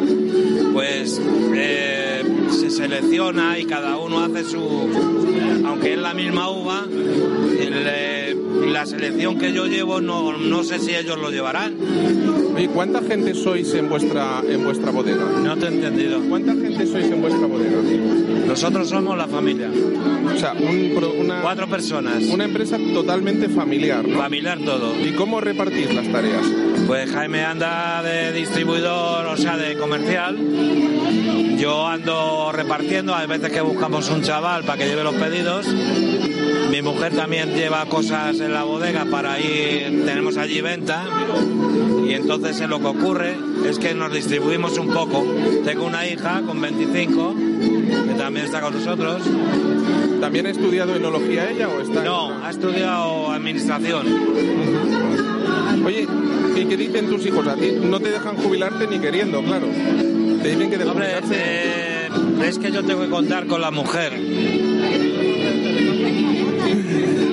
[0.73, 1.21] pues
[1.55, 4.59] eh, se selecciona y cada uno hace su.
[5.67, 8.28] Aunque es la misma uva, el, eh,
[8.67, 11.75] la selección que yo llevo no, no sé si ellos lo llevarán.
[12.55, 15.25] Oye, ¿cuánta gente sois en vuestra, en vuestra bodega?
[15.43, 16.21] No te he entendido.
[16.29, 17.77] ¿Cuánta gente sois en vuestra bodega?
[18.47, 19.71] Nosotros somos la familia.
[20.35, 22.25] O sea, un una, Cuatro personas.
[22.25, 24.19] una empresa totalmente familiar, ¿no?
[24.19, 24.95] Familiar todo.
[24.99, 26.45] ¿Y cómo repartís las tareas?
[26.87, 30.37] Pues Jaime anda de distribuidor, o sea, de comercial.
[31.59, 35.67] Yo ando repartiendo, hay veces que buscamos un chaval para que lleve los pedidos.
[36.79, 41.05] Mi mujer también lleva cosas en la bodega para ir, tenemos allí venta.
[42.07, 43.35] Y entonces eh, lo que ocurre
[43.67, 45.27] es que nos distribuimos un poco.
[45.65, 49.23] Tengo una hija con 25 que también está con nosotros.
[50.21, 52.05] ¿También ha estudiado enología ella o está?
[52.05, 54.07] No, ha estudiado administración.
[55.85, 56.07] Oye,
[56.57, 57.45] ¿y qué dicen tus hijos?
[57.49, 59.67] A ti no te dejan jubilarte ni queriendo, claro.
[60.45, 62.09] Te dicen que de Hombre, jubilarse- eh,
[62.47, 64.13] es que yo tengo que contar con la mujer.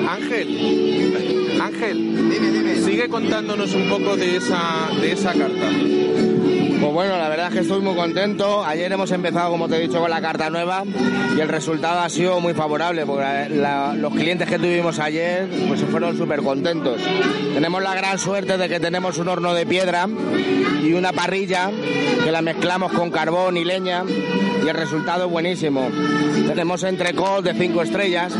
[0.08, 5.70] Ángel, Ángel, sigue contándonos un poco de esa, de esa carta.
[6.80, 8.64] Pues bueno, la verdad es que estoy muy contento.
[8.64, 10.84] Ayer hemos empezado, como te he dicho, con la carta nueva
[11.36, 13.50] y el resultado ha sido muy favorable porque
[13.98, 17.02] los clientes que tuvimos ayer pues fueron súper contentos.
[17.54, 20.08] Tenemos la gran suerte de que tenemos un horno de piedra
[20.84, 21.72] y una parrilla
[22.24, 24.04] que la mezclamos con carbón y leña
[24.64, 25.90] y el resultado es buenísimo.
[26.48, 28.34] Tenemos entrecot de 5 estrellas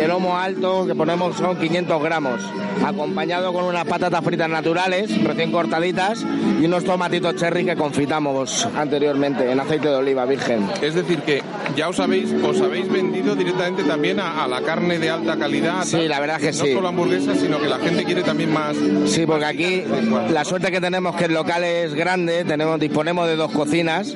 [0.00, 2.40] el lomo alto que ponemos son 500 gramos,
[2.84, 6.24] acompañado con unas patatas fritas naturales, recién cortaditas,
[6.60, 10.68] y unos tomatitos cherry que confitamos anteriormente en aceite de oliva virgen.
[10.82, 11.42] Es decir, que
[11.76, 15.84] ya os habéis, os habéis vendido directamente también a, a la carne de alta calidad.
[15.84, 16.72] Sí, la verdad que no sí.
[16.72, 18.76] solo hamburguesas, sino que la gente quiere también más.
[19.06, 19.84] Sí, porque aquí
[20.30, 24.14] la suerte que tenemos que el local es grande, tenemos, disponemos de dos cocinas,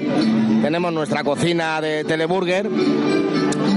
[0.62, 2.68] tenemos nuestra cocina de teleburger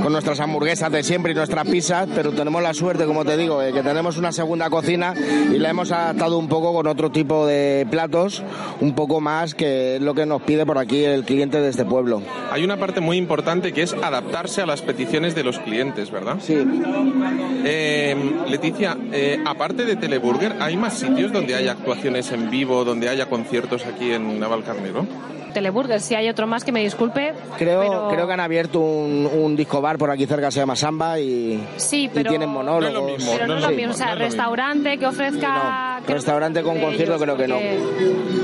[0.03, 3.61] con nuestras hamburguesas de siempre y nuestras pizzas, pero tenemos la suerte, como te digo,
[3.61, 7.47] de que tenemos una segunda cocina y la hemos adaptado un poco con otro tipo
[7.47, 8.43] de platos,
[8.81, 12.21] un poco más que lo que nos pide por aquí el cliente de este pueblo.
[12.51, 16.35] Hay una parte muy importante que es adaptarse a las peticiones de los clientes, ¿verdad?
[16.41, 16.57] Sí.
[17.63, 18.15] Eh,
[18.49, 23.27] Leticia, eh, aparte de Teleburger, ¿hay más sitios donde haya actuaciones en vivo, donde haya
[23.27, 25.07] conciertos aquí en Navalcarnero?
[25.53, 27.33] Teleburger, si hay otro más que me disculpe.
[27.57, 30.75] Creo, pero- creo que han abierto un, un disco bar por aquí cerca, se llama
[30.75, 32.29] Samba y, Sí, y pero.
[32.29, 32.81] tienen monólogos.
[32.81, 33.93] No es lo mismo, Pero no, no es es lo lo mismo.
[33.93, 35.99] O sea, mismo, no es lo restaurante que ofrezca.
[36.07, 37.57] No, restaurante con concierto creo que no.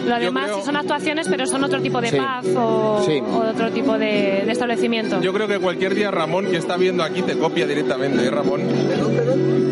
[0.08, 2.18] Lo demás creo- son actuaciones, pero son otro tipo de Sí.
[2.18, 3.20] paz o, Sí.
[3.20, 5.22] o otro tipo de, de establecimiento.
[5.22, 8.62] Yo creo que cualquier día Ramón, que está viendo aquí, te copia directamente, ¿eh, Ramón?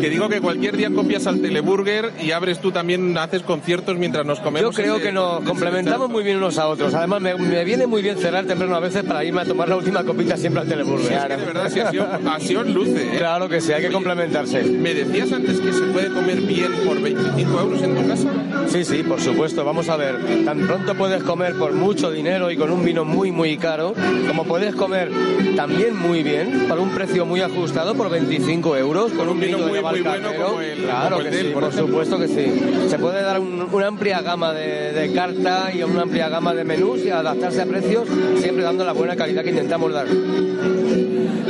[0.00, 4.24] Que digo que cualquier día copias al Teleburger y abres tú también, haces conciertos mientras
[4.24, 4.76] nos Yo comemos.
[4.76, 6.94] creo ese- que nos complementamos muy bien unos a otros.
[6.94, 9.76] Además, me, me viene muy bien cerrar temprano a veces para irme a tomar la
[9.76, 11.12] última copita siempre al Teleburger.
[11.12, 13.14] Es que de verdad, si os luce.
[13.14, 13.18] ¿eh?
[13.18, 14.62] Claro que sí, hay que complementarse.
[14.62, 18.28] ¿Me decías antes que se puede comer bien por 25 euros en tu casa?
[18.68, 19.64] Sí, sí, por supuesto.
[19.64, 20.16] Vamos a ver.
[20.44, 23.94] Tan pronto puedes comer por mucho dinero y con un vino muy, muy caro,
[24.28, 25.10] como puedes comer
[25.56, 29.72] también muy bien, por un precio muy ajustado, por 25 euros, con, un vino, muy,
[29.72, 32.88] de muy bueno como el- Claro como el que sí, por supuesto que sí.
[32.88, 36.64] Se puede dar un- una amplia gama de, de carta y una amplia gama de
[36.64, 38.08] menús y adaptarse a precios,
[38.40, 40.06] siempre dando la buena calidad que intentamos dar.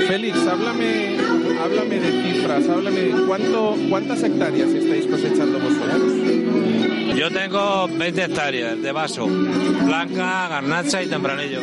[0.09, 1.17] Félix, háblame,
[1.63, 6.13] háblame de cifras, háblame de cuánto, cuántas hectáreas estáis cosechando vosotros.
[7.17, 11.61] Yo tengo 20 hectáreas de vaso, blanca, garnacha y tempranillo.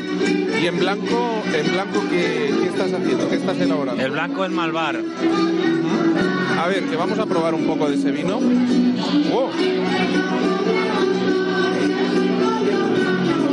[0.62, 3.30] Y en blanco, en blanco ¿qué, qué estás haciendo?
[3.30, 4.04] ¿Qué estás elaborando?
[4.04, 5.00] El blanco es malvar.
[6.58, 8.40] A ver, que vamos a probar un poco de ese vino.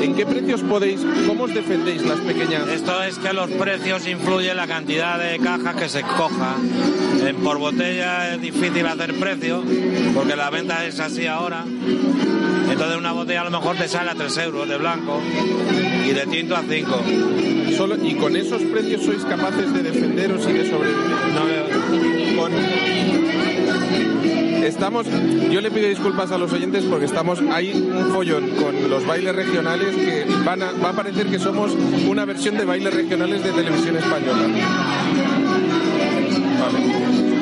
[0.00, 2.68] ¿En qué precios podéis, cómo os defendéis las pequeñas?
[2.68, 6.56] Esto es que los precios influyen la cantidad de cajas que se coja.
[7.26, 9.62] En por botella es difícil hacer precio,
[10.14, 11.64] porque la venta es así ahora.
[12.70, 15.20] Entonces una botella a lo mejor te sale a 3 euros de blanco
[16.04, 17.61] y de tinto a 5.
[17.76, 21.02] Solo, y con esos precios sois capaces de defenderos y de sobrevivir.
[21.34, 22.52] No veo- Con-
[24.64, 25.06] Estamos,
[25.50, 29.34] yo le pido disculpas a los oyentes porque estamos, hay un follón con los bailes
[29.34, 31.72] regionales que van a, va a parecer que somos
[32.08, 34.42] una versión de bailes regionales de televisión española.
[36.60, 36.78] Vale.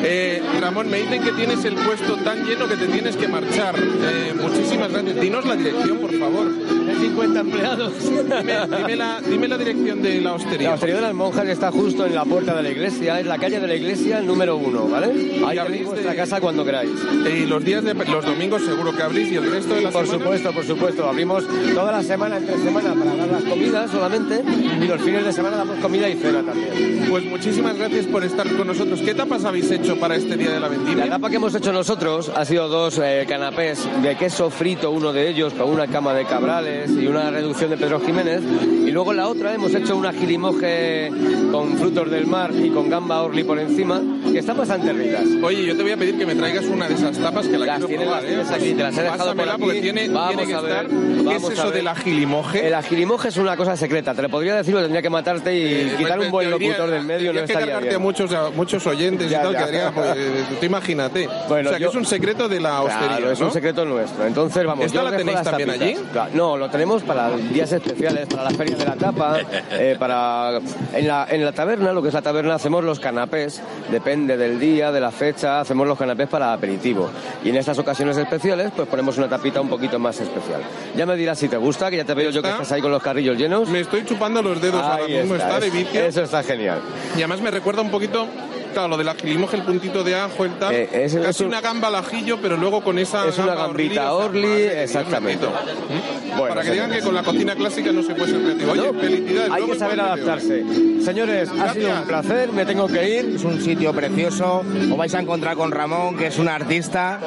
[0.03, 3.75] Eh, Ramón, me dicen que tienes el puesto tan lleno que te tienes que marchar.
[3.79, 5.21] Eh, muchísimas gracias.
[5.21, 6.47] Dinos la dirección, por favor.
[6.91, 7.93] Hay 50 empleados.
[8.03, 10.69] Dime, dime la, dime la dirección de la hostería.
[10.71, 13.39] La hostería de las monjas está justo en la puerta de la iglesia, es la
[13.39, 15.41] calle de la iglesia número uno, ¿vale?
[15.47, 16.91] Ahí abrís vuestra de- casa cuando queráis.
[17.33, 20.07] Y los días de los domingos seguro que abrís y el resto de la Por
[20.07, 20.25] semana?
[20.25, 21.09] supuesto, por supuesto.
[21.09, 24.43] Abrimos toda la semana, entre semana, para dar las comidas solamente.
[24.81, 27.07] Y los fines de semana damos comida y cena también.
[27.09, 29.01] Pues muchísimas gracias por estar con nosotros.
[29.01, 31.05] ¿Qué tapas habéis hecho para este día de la La vendimia?
[31.07, 35.29] etapa que hemos hecho nosotros ha sido dos eh, canapés de queso frito, uno de
[35.29, 38.41] ellos con una cama de cabrales y una reducción de Pedro Jiménez.
[38.87, 41.11] Y luego la otra hemos hecho una gilimoje
[41.53, 44.01] con frutos del mar y con gamba orli por encima,
[44.33, 45.25] que están bastante ricas.
[45.43, 47.67] Oye, yo te voy a pedir que me traigas una de esas tapas que la
[47.67, 48.27] Las quiero probar, las ¿eh?
[48.35, 49.61] tienes aquí, te las he dejado por aquí.
[49.63, 50.89] porque tiene, Vamos tiene que a ver, estar...
[51.31, 52.67] ¿Qué es eso de la gilimoje?
[52.67, 55.61] El agilimoje es una cosa secreta, te lo podría decir, pero tendría que matarte y
[55.91, 57.97] Eh, quitar un buen diría- locutor del medio, no que estaría cargarte bien.
[57.97, 59.59] a muchos, a muchos oyentes Ya, y tal, ya.
[59.59, 61.29] que daría, pues, eh, tú imagínate.
[61.49, 63.47] Bueno, o sea, que yo- es un secreto de la hostería, Claro, es ¿no?
[63.47, 64.27] un secreto nuestro.
[64.27, 65.89] Entonces, vamos, ¿Esta yo la tenéis también tapitas.
[65.89, 65.97] allí?
[66.13, 69.39] Claro, No, lo tenemos para días especiales, para la feria de la tapa,
[69.73, 70.59] eh, para...
[70.95, 74.59] En la, en la taberna, lo que es la taberna, hacemos los canapés, depende del
[74.59, 77.11] día, de la fecha, hacemos los canapés para aperitivo.
[77.45, 80.61] Y en estas ocasiones especiales, pues ponemos una tapita un poquito más especial.
[80.97, 82.63] Ya me dirás si te gusta, que ya te veo yo que ¿Está?
[82.63, 83.69] estás ahí con los carrillos llenos.
[83.69, 86.01] Me estoy chupando los dedos ahora Ahí mismo, está, de eso- vicio.
[86.05, 86.81] Eso está genial.
[87.15, 88.27] Y además me recuerda un poquito
[88.71, 90.75] claro, lo del agilimoje, el puntito de ajo, el tal.
[90.75, 93.27] Eh, es- es casi un- una gamba al ajillo, pero luego con esa.
[93.29, 95.47] Es una gambita o sea, Orly, madre de Dios exactamente.
[95.47, 96.39] ¿Mm?
[96.39, 98.73] Bueno, Para que digan que con la cocina clásica no se puede ser creativo.
[98.73, 99.53] Oye, No, felicidades.
[99.53, 100.65] Hay que saber adaptarse.
[101.05, 103.33] Señores, ha sido un placer, me tengo que ir.
[103.37, 104.63] Es un sitio precioso.
[104.91, 107.21] Os vais a encontrar con Ramón, que es un artista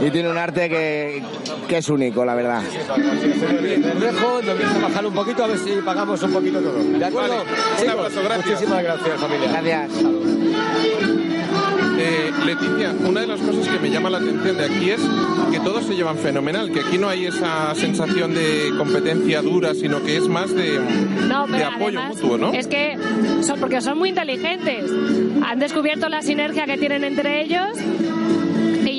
[0.00, 1.22] y tiene un arte que,
[1.68, 2.62] que es único, la verdad.
[3.62, 6.72] Les dejo, nos vamos a bajar un poquito a ver si pagamos un poquito todo.
[6.78, 7.28] ¿De acuerdo?
[7.36, 8.46] Vale, un Chicos, abrazo, gracias.
[8.48, 9.48] Muchísimas gracias, familia.
[9.62, 10.87] Gracias.
[12.00, 15.00] Eh, Leticia, una de las cosas que me llama la atención de aquí es
[15.50, 20.02] que todos se llevan fenomenal, que aquí no hay esa sensación de competencia dura, sino
[20.02, 20.80] que es más de,
[21.28, 22.52] No, de apoyo mutuo, ¿no?
[22.52, 22.96] es que
[23.42, 24.84] son porque son muy inteligentes.
[25.44, 27.68] Han descubierto la sinergia que tienen entre ellos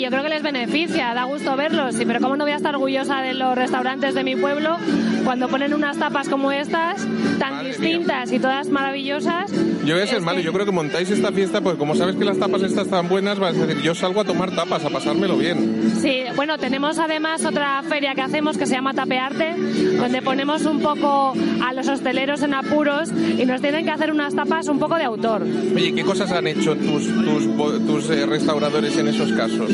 [0.10, 1.94] yo creo que les beneficia, da gusto verlos.
[1.96, 4.78] Sí, pero cómo no voy a estar orgullosa de los restaurantes de mi pueblo
[5.24, 7.06] cuando ponen unas tapas como estas
[7.38, 9.52] tan Madre distintas y todas maravillosas.
[9.86, 12.16] Yo voy a ser malo, que- yo creo que montáis esta fiesta, pues como sabes
[12.16, 14.90] que las tapas estas tan buenas, vas a decir, yo salgo a tomar tapas, a
[14.90, 15.92] pasármelo bien.
[16.02, 19.56] Sí, bueno, tenemos además otra feria que hacemos que se llama Tapearte,
[19.98, 24.34] donde ponemos un poco a los hosteleros en apuros y nos tienen que hacer unas
[24.36, 25.44] tapas un poco de autor.
[25.76, 29.70] Oye, ¿qué cosas han hecho tus, tus, tus eh, restauradores en esos casos?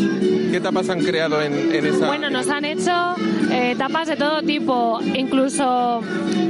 [0.55, 1.53] ¿Qué tapas han creado en,
[1.85, 2.07] esa...?
[2.07, 2.93] Bueno, nos han hecho
[3.51, 5.99] eh, tapas de todo tipo, incluso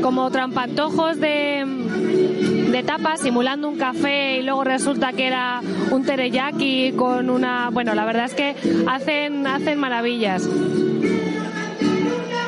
[0.04, 7.32] como trampantojos de, tapas simulando un café y luego resulta que era un teriyaki con
[7.32, 7.72] una...
[7.72, 10.48] Bueno, la verdad es que hacen, hacen maravillas.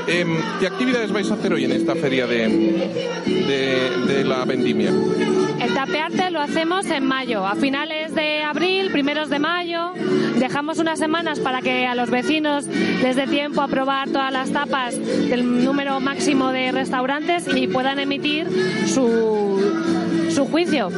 [0.08, 4.90] Em, ¿Qué actividades vais a hacer hoy en esta feria de, la vendimia?
[5.60, 9.92] El tapearte lo hacemos en mayo, a finales de abril, primeros de mayo.
[10.40, 14.52] Dejamos unas semanas para que a los vecinos les dé tiempo a probar todas las
[14.52, 18.48] tapas del número máximo de restaurantes y puedan emitir
[18.86, 19.62] su,
[20.30, 20.90] su juicio.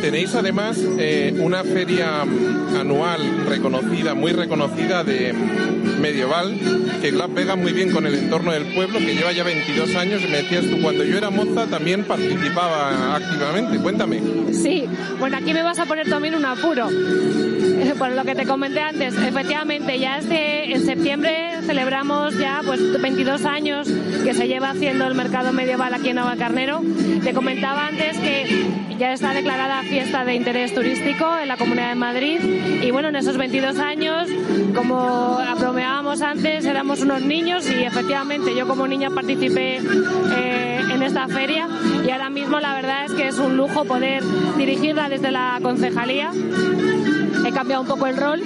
[0.00, 6.58] Tenéis además eh, una feria mm, anual reconocida, muy reconocida de mm, medieval,
[7.00, 10.22] que la pega muy bien con el entorno del pueblo, que lleva ya 22 años.
[10.22, 13.78] Y me decías tú, cuando yo era moza también participaba activamente.
[13.78, 14.20] Cuéntame.
[14.52, 14.84] Sí,
[15.18, 16.88] bueno, aquí me vas a poner también un apuro.
[16.90, 23.00] Eh, Por lo que te comenté antes, efectivamente, ya este, en septiembre celebramos ya pues
[23.00, 23.88] 22 años
[24.24, 26.82] que se lleva haciendo el mercado medieval aquí en Navacarnero.
[27.22, 28.66] Te comentaba antes que
[28.98, 32.40] ya está declarada fiesta de interés turístico en la Comunidad de Madrid
[32.82, 34.28] y bueno, en esos 22 años,
[34.74, 39.78] como bromeábamos antes, éramos unos niños y efectivamente yo como niña participé
[40.36, 41.68] eh, en esta feria
[42.06, 44.22] y ahora mismo la verdad es que es un lujo poder
[44.56, 46.30] dirigirla desde la concejalía.
[47.46, 48.42] He cambiado un poco el rol,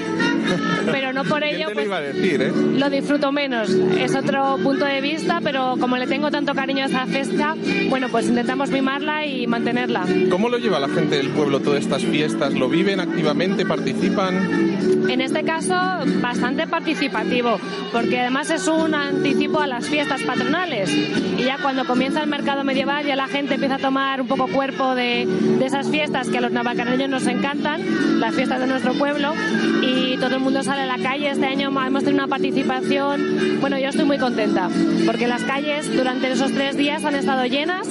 [0.93, 2.53] pero no por ¿Quién ello te lo pues, iba a decir, eh?
[2.53, 3.71] lo disfruto menos.
[3.71, 7.57] Es otro punto de vista, pero como le tengo tanto cariño a esa fiesta,
[7.89, 10.05] bueno, pues intentamos mimarla y mantenerla.
[10.31, 12.53] ¿Cómo lo lleva la gente del pueblo todas estas fiestas?
[12.53, 13.65] ¿Lo viven activamente?
[13.65, 14.91] ¿Participan?
[15.09, 15.75] En este caso,
[16.21, 17.59] bastante participativo,
[17.93, 20.95] porque además es un anticipo a las fiestas patronales.
[20.95, 24.47] Y ya cuando comienza el mercado medieval, ya la gente empieza a tomar un poco
[24.47, 25.27] cuerpo de,
[25.59, 29.35] de esas fiestas que a los navacareños nos encantan, las fiestas de nuestro pueblo,
[29.83, 31.31] y todo el mundo sale a la calle.
[31.31, 34.69] Este año hemos tenido una participación, bueno, yo estoy muy contenta,
[35.07, 37.89] porque las calles durante esos tres días han estado llenas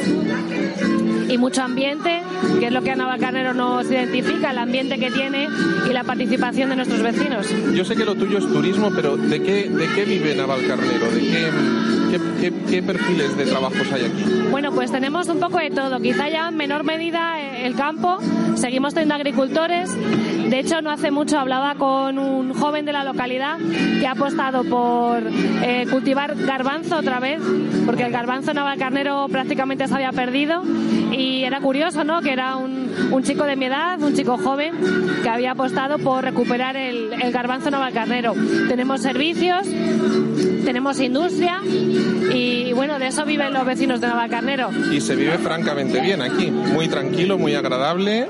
[1.30, 2.22] y mucho ambiente,
[2.60, 5.48] que es lo que a Navacarnero nos identifica, el ambiente que tiene
[5.90, 7.48] y la participación de nuestros vecinos.
[7.74, 11.12] Yo sé que lo tuyo es turismo, pero ¿de qué, de qué vive Navalcarnero?
[11.12, 11.50] ¿De qué,
[12.12, 14.24] qué, qué- qué perfiles de trabajos hay aquí?
[14.52, 16.00] Bueno, pues tenemos un poco de todo.
[16.00, 18.18] Quizá ya en menor medida eh, el campo.
[18.56, 19.92] Seguimos teniendo agricultores.
[20.50, 23.58] De hecho, no hace mucho hablaba con un joven de la localidad
[24.00, 25.22] que ha apostado por
[25.64, 27.40] eh, cultivar garbanzo otra vez,
[27.86, 30.64] porque el garbanzo navalcarnero prácticamente se había perdido.
[31.12, 32.22] Y era curioso, ¿no?
[32.22, 34.74] Que era un, un chico de mi edad, un chico joven,
[35.24, 38.34] que había apostado por recuperar el, el garbanzo navalcarnero.
[38.68, 39.68] Tenemos servicios,
[40.66, 41.62] tenemos industria
[42.34, 44.70] y bueno, de eso viven los vecinos de Navacarnero.
[44.92, 48.28] Y se vive francamente bien aquí, muy tranquilo, muy agradable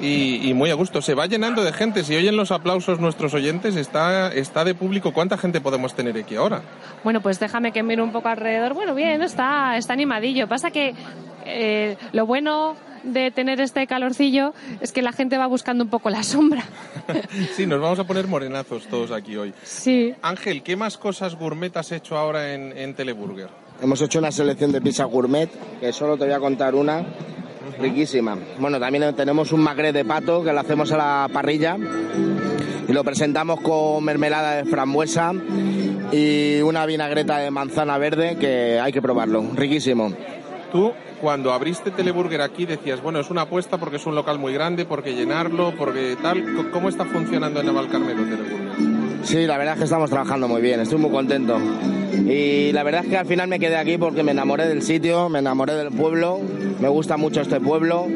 [0.00, 1.00] y, y muy a gusto.
[1.02, 2.02] Se va llenando de gente.
[2.04, 5.12] Si oyen los aplausos nuestros oyentes, está, está de público.
[5.12, 6.62] ¿Cuánta gente podemos tener aquí ahora?
[7.04, 8.74] Bueno, pues déjame que mire un poco alrededor.
[8.74, 10.48] Bueno, bien, está, está animadillo.
[10.48, 10.94] Pasa que
[11.46, 16.10] eh, lo bueno de tener este calorcillo es que la gente va buscando un poco
[16.10, 16.64] la sombra.
[17.54, 19.54] sí, nos vamos a poner morenazos todos aquí hoy.
[19.62, 20.14] Sí.
[20.22, 23.48] Ángel, ¿qué más cosas gourmet has hecho ahora en, en Teleburger?
[23.80, 27.04] Hemos hecho una selección de pizza gourmet, que solo te voy a contar una,
[27.78, 28.36] riquísima.
[28.58, 31.76] Bueno, también tenemos un magret de pato que lo hacemos a la parrilla
[32.88, 35.32] y lo presentamos con mermelada de frambuesa
[36.12, 40.12] y una vinagreta de manzana verde que hay que probarlo, riquísimo.
[40.70, 44.52] Tú, cuando abriste Teleburger aquí, decías, bueno, es una apuesta porque es un local muy
[44.52, 46.70] grande, porque llenarlo, porque tal.
[46.72, 49.24] ¿Cómo está funcionando en Navalcarnero Teleburger?
[49.24, 51.58] Sí, la verdad es que estamos trabajando muy bien, estoy muy contento.
[52.12, 55.28] Y la verdad es que al final me quedé aquí porque me enamoré del sitio,
[55.28, 56.40] me enamoré del pueblo,
[56.80, 58.06] me gusta mucho este pueblo.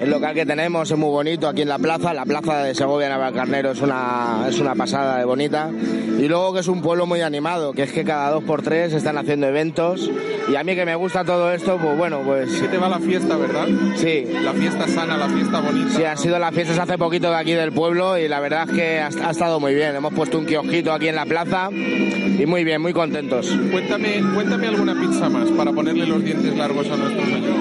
[0.00, 3.08] El local que tenemos es muy bonito aquí en la plaza, la plaza de Segovia
[3.08, 5.70] Navalcarnero es una, es una pasada de bonita.
[6.18, 8.92] Y luego que es un pueblo muy animado, que es que cada dos por tres
[8.92, 10.10] están haciendo eventos.
[10.50, 12.98] Y a mí que me gusta todo esto, pues bueno, pues ¿Qué te va la
[12.98, 13.66] fiesta, verdad?
[13.96, 15.90] sí, La fiesta sana, la fiesta bonita.
[15.90, 18.76] Sí, han sido las fiestas hace poquito de aquí del pueblo y la verdad es
[18.76, 19.94] que ha, ha estado muy bien.
[19.96, 23.50] Hemos puesto un kiosquito aquí en la plaza y muy bien, muy contentos.
[23.70, 27.54] Cuéntame, cuéntame alguna pizza más para ponerle los dientes largos a nuestros oyentes.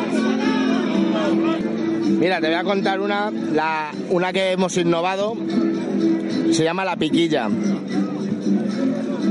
[2.19, 5.35] Mira, te voy a contar una, la, una que hemos innovado,
[6.51, 7.49] se llama la piquilla.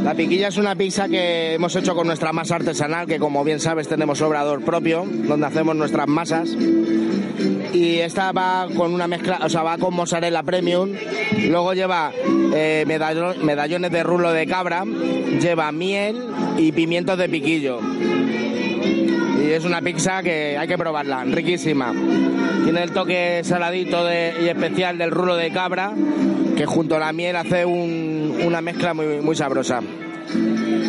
[0.04, 3.60] La piquilla es una pizza que hemos hecho con nuestra masa artesanal, que como bien
[3.60, 6.50] sabes tenemos obrador propio, donde hacemos nuestras masas.
[7.72, 10.90] Y esta va con una mezcla, o sea, va con mozzarella premium.
[11.48, 12.12] Luego lleva
[12.54, 14.84] eh, medallo- medallones de rulo de cabra,
[15.40, 16.22] lleva miel
[16.58, 17.80] y pimientos de piquillo.
[19.42, 21.92] Y es una pizza que hay que probarla, riquísima.
[22.64, 25.92] Tiene el toque saladito y especial del rulo de cabra,
[26.56, 29.80] que junto a la miel hace un- una mezcla muy, muy sabrosa.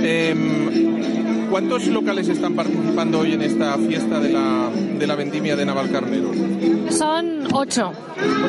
[0.03, 0.92] Em,
[1.53, 6.31] ¿Cuántos locales están participando hoy en esta fiesta de la, de la vendimia de Navalcarnero?
[6.89, 7.91] Son ocho,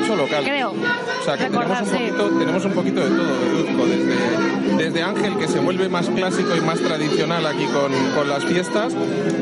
[0.02, 0.48] Ocho locales.
[0.48, 0.70] creo.
[0.70, 1.92] O sea que tenemos un, sí.
[1.98, 6.56] poquito, tenemos un poquito de todo, deduzco, desde, desde Ángel, que se vuelve más clásico
[6.56, 8.94] y más tradicional aquí con, con las fiestas,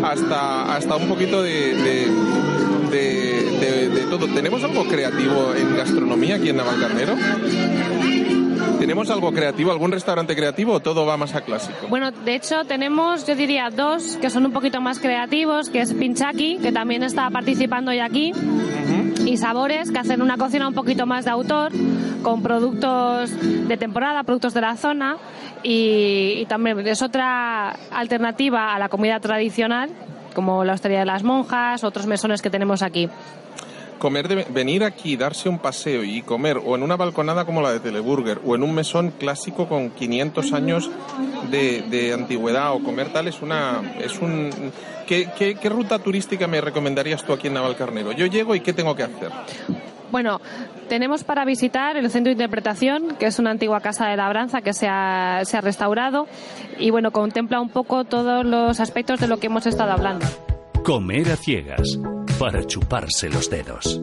[0.02, 2.08] hasta, hasta un poquito de, de,
[2.90, 4.26] de- de- de todo.
[4.26, 7.14] ¿Tenemos algo creativo en gastronomía aquí en Navalcarnero?
[8.82, 11.86] ¿Tenemos algo creativo, algún restaurante creativo o todo va más a clásico?
[11.88, 15.94] Bueno, de hecho tenemos, yo diría, dos que son un poquito más creativos, que es
[15.94, 18.32] Pinchaki, que también está participando hoy aquí,
[19.24, 21.70] y Sabores, que hacen una cocina un poquito más de autor,
[22.24, 25.16] con productos de temporada, productos de la zona,
[25.62, 29.90] y, y también es otra alternativa a la comida tradicional,
[30.34, 33.08] como la hostería de las monjas, otros mesones que tenemos aquí.
[34.02, 37.72] Comer de, venir aquí, darse un paseo y comer o en una balconada como la
[37.72, 40.90] de Teleburger o en un mesón clásico con 500 años
[41.52, 44.50] de, de antigüedad o comer tal es una es un
[45.06, 48.10] ¿qué, qué, qué ruta turística me recomendarías tú aquí en Navalcarnero?
[48.10, 49.30] Yo llego y qué tengo que hacer.
[50.10, 50.40] Bueno,
[50.88, 54.72] tenemos para visitar el Centro de Interpretación, que es una antigua casa de labranza que
[54.72, 56.26] se ha, se ha restaurado
[56.76, 60.26] y bueno, contempla un poco todos los aspectos de lo que hemos estado hablando.
[60.82, 62.00] Comer a ciegas
[62.42, 64.00] para chuparse los dedos.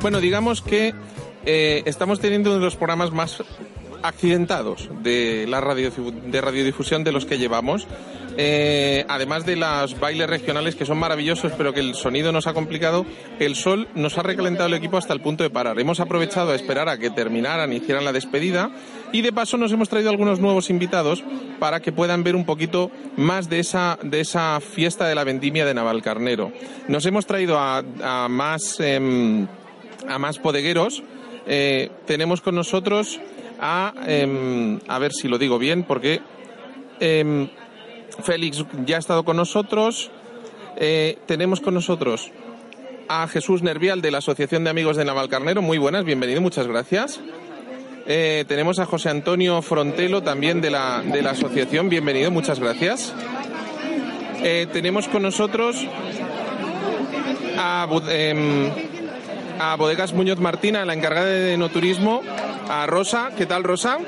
[0.00, 0.94] Bueno, digamos que
[1.44, 3.44] eh, estamos teniendo uno de los programas más
[4.02, 7.86] accidentados de la radio, de radiodifusión de los que llevamos.
[8.40, 12.54] Eh, además de los bailes regionales que son maravillosos, pero que el sonido nos ha
[12.54, 13.04] complicado,
[13.40, 15.80] el sol nos ha recalentado el equipo hasta el punto de parar.
[15.80, 18.70] Hemos aprovechado a esperar a que terminaran, hicieran la despedida
[19.12, 21.24] y de paso nos hemos traído algunos nuevos invitados
[21.58, 25.66] para que puedan ver un poquito más de esa, de esa fiesta de la vendimia
[25.66, 26.52] de Navalcarnero.
[26.86, 29.48] Nos hemos traído a, a más, em,
[30.08, 31.02] a más bodegueros.
[31.46, 33.18] Eh, tenemos con nosotros
[33.60, 36.20] a, em, a ver si lo digo bien, porque
[37.00, 37.48] em,
[38.22, 40.10] Félix ya ha estado con nosotros.
[40.76, 42.30] Eh, tenemos con nosotros
[43.08, 45.62] a Jesús Nervial de la Asociación de Amigos de Navalcarnero.
[45.62, 47.20] Muy buenas, bienvenido, muchas gracias.
[48.06, 51.88] Eh, tenemos a José Antonio Frontelo también de la, de la asociación.
[51.88, 53.12] Bienvenido, muchas gracias.
[54.42, 55.84] Eh, tenemos con nosotros
[57.58, 58.70] a, em,
[59.60, 62.22] a Bodegas Muñoz Martina, la encargada de no turismo,
[62.68, 63.30] a Rosa.
[63.36, 63.98] ¿Qué tal, Rosa?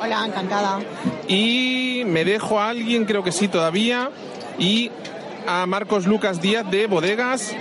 [0.00, 0.80] Hola, encantada.
[1.26, 4.10] Y me dejo a alguien, creo que sí todavía,
[4.58, 4.90] y
[5.46, 7.54] a Marcos Lucas Díaz de Bodegas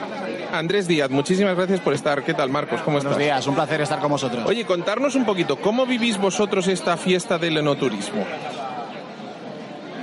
[0.51, 1.09] Andrés Díaz.
[1.09, 2.23] Muchísimas gracias por estar.
[2.23, 2.81] ¿Qué tal, Marcos?
[2.81, 3.13] ¿Cómo estás?
[3.13, 4.43] Buenos días, un placer estar con vosotros.
[4.45, 8.25] Oye, contarnos un poquito, ¿cómo vivís vosotros esta fiesta del enoturismo?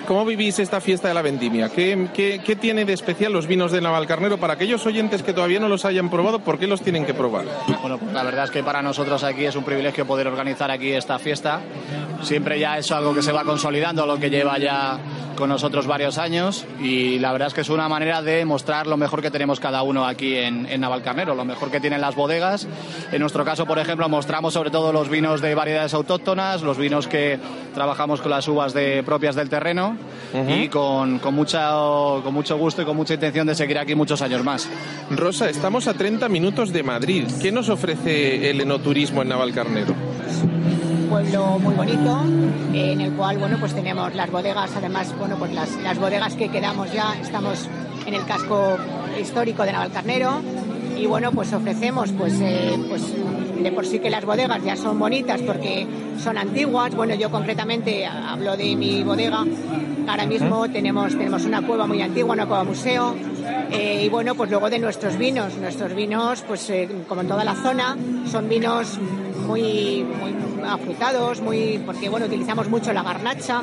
[0.06, 1.70] ¿Cómo vivís esta fiesta de la vendimia?
[1.70, 4.36] ¿Qué, tiene de especial los vinos de Navalcarnero?
[4.38, 7.46] Para aquellos oyentes que todavía no los hayan probado, ¿por qué los tienen que probar?
[7.80, 10.92] Bueno, pues la verdad es que para nosotros aquí es un privilegio poder organizar aquí
[10.92, 11.60] esta fiesta.
[12.22, 14.98] Siempre ya es algo que se va consolidando, lo que lleva ya
[15.36, 18.96] con nosotros varios años y la verdad es que es una manera de mostrar lo
[18.96, 22.66] mejor que tenemos cada uno aquí en, en Navalcarnero, lo mejor que tienen las bodegas.
[23.12, 27.08] En nuestro caso, por ejemplo, mostramos sobre todo los vinos de variedades autóctonas, los vinos
[27.08, 27.38] que
[27.74, 29.96] trabajamos con las uvas de, propias del terreno
[30.48, 31.70] y con, con, mucha,
[32.22, 34.68] con mucho gusto y con mucha intención de seguir aquí muchos años más.
[35.10, 37.26] Rosa, estamos a 30 minutos de Madrid.
[37.40, 39.94] ¿Qué nos ofrece el enoturismo en Navalcarnero?
[41.14, 42.24] Pueblo muy bonito
[42.72, 44.74] en el cual bueno pues tenemos las bodegas.
[44.74, 47.68] Además bueno pues las, las bodegas que quedamos ya estamos
[48.04, 48.76] en el casco
[49.20, 50.42] histórico de Navalcarnero.
[50.98, 53.14] Y bueno pues ofrecemos pues eh, pues
[53.62, 55.86] de por sí que las bodegas ya son bonitas porque
[56.18, 56.92] son antiguas.
[56.96, 59.44] Bueno yo concretamente hablo de mi bodega.
[60.08, 63.14] Ahora mismo tenemos tenemos una cueva muy antigua una cueva museo.
[63.70, 65.54] Eh, y bueno pues luego de nuestros vinos.
[65.58, 67.96] Nuestros vinos pues eh, como en toda la zona
[68.26, 68.98] son vinos
[69.44, 70.34] muy, muy
[70.66, 73.62] afrutados, muy, porque bueno, utilizamos mucho la garnacha.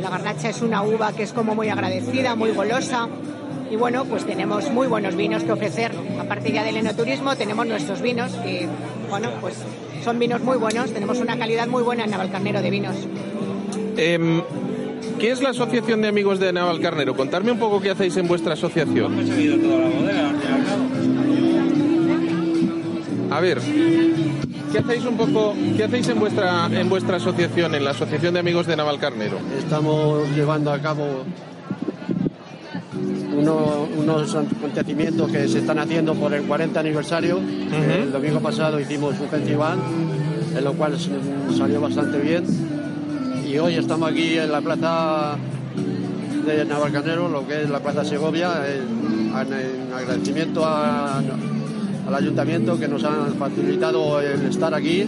[0.00, 3.08] La garnacha es una uva que es como muy agradecida, muy golosa.
[3.70, 5.92] Y bueno, pues tenemos muy buenos vinos que ofrecer.
[6.20, 8.68] Aparte ya del enoturismo, tenemos nuestros vinos, que
[9.08, 9.56] bueno, pues
[10.04, 10.92] son vinos muy buenos.
[10.92, 12.96] Tenemos una calidad muy buena en Navalcarnero de vinos.
[13.96, 14.42] Em,
[15.18, 17.14] ¿Qué es la Asociación de Amigos de Navalcarnero?
[17.14, 19.14] Contarme un poco qué hacéis en vuestra asociación.
[23.30, 23.58] A ver,
[24.72, 28.40] ¿qué hacéis un poco, qué hacéis en vuestra en vuestra asociación, en la Asociación de
[28.40, 29.38] Amigos de Navalcarnero?
[29.58, 31.24] Estamos llevando a cabo
[33.36, 37.38] uno- unos acontecimientos que se están haciendo por el 40 aniversario.
[38.02, 39.78] El domingo pasado hicimos un festival,
[40.56, 40.96] en lo cual
[41.56, 42.44] salió bastante bien.
[43.46, 45.36] Y hoy estamos aquí en la plaza
[46.46, 51.22] de Navalcarnero, lo que es la Plaza Segovia, en, en agradecimiento a-
[52.06, 55.06] al ayuntamiento que nos han facilitado el estar aquí.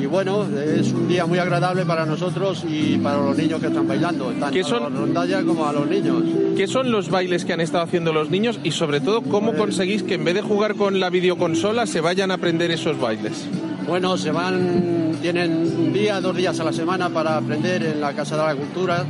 [0.00, 3.86] Y bueno, es un día muy agradable para nosotros y para los niños que están
[3.86, 4.82] bailando, tanto ¿Qué son?
[4.84, 6.22] a rondalla como a los niños.
[6.56, 10.02] ¿Qué son los bailes que han estado haciendo los niños y sobre todo cómo conseguís
[10.02, 13.46] que en vez de jugar con la videoconsola se vayan a aprender esos bailes?
[13.86, 18.14] Bueno, se van, tienen un día, dos días a la semana para aprender en la
[18.14, 19.04] Casa de la Cultura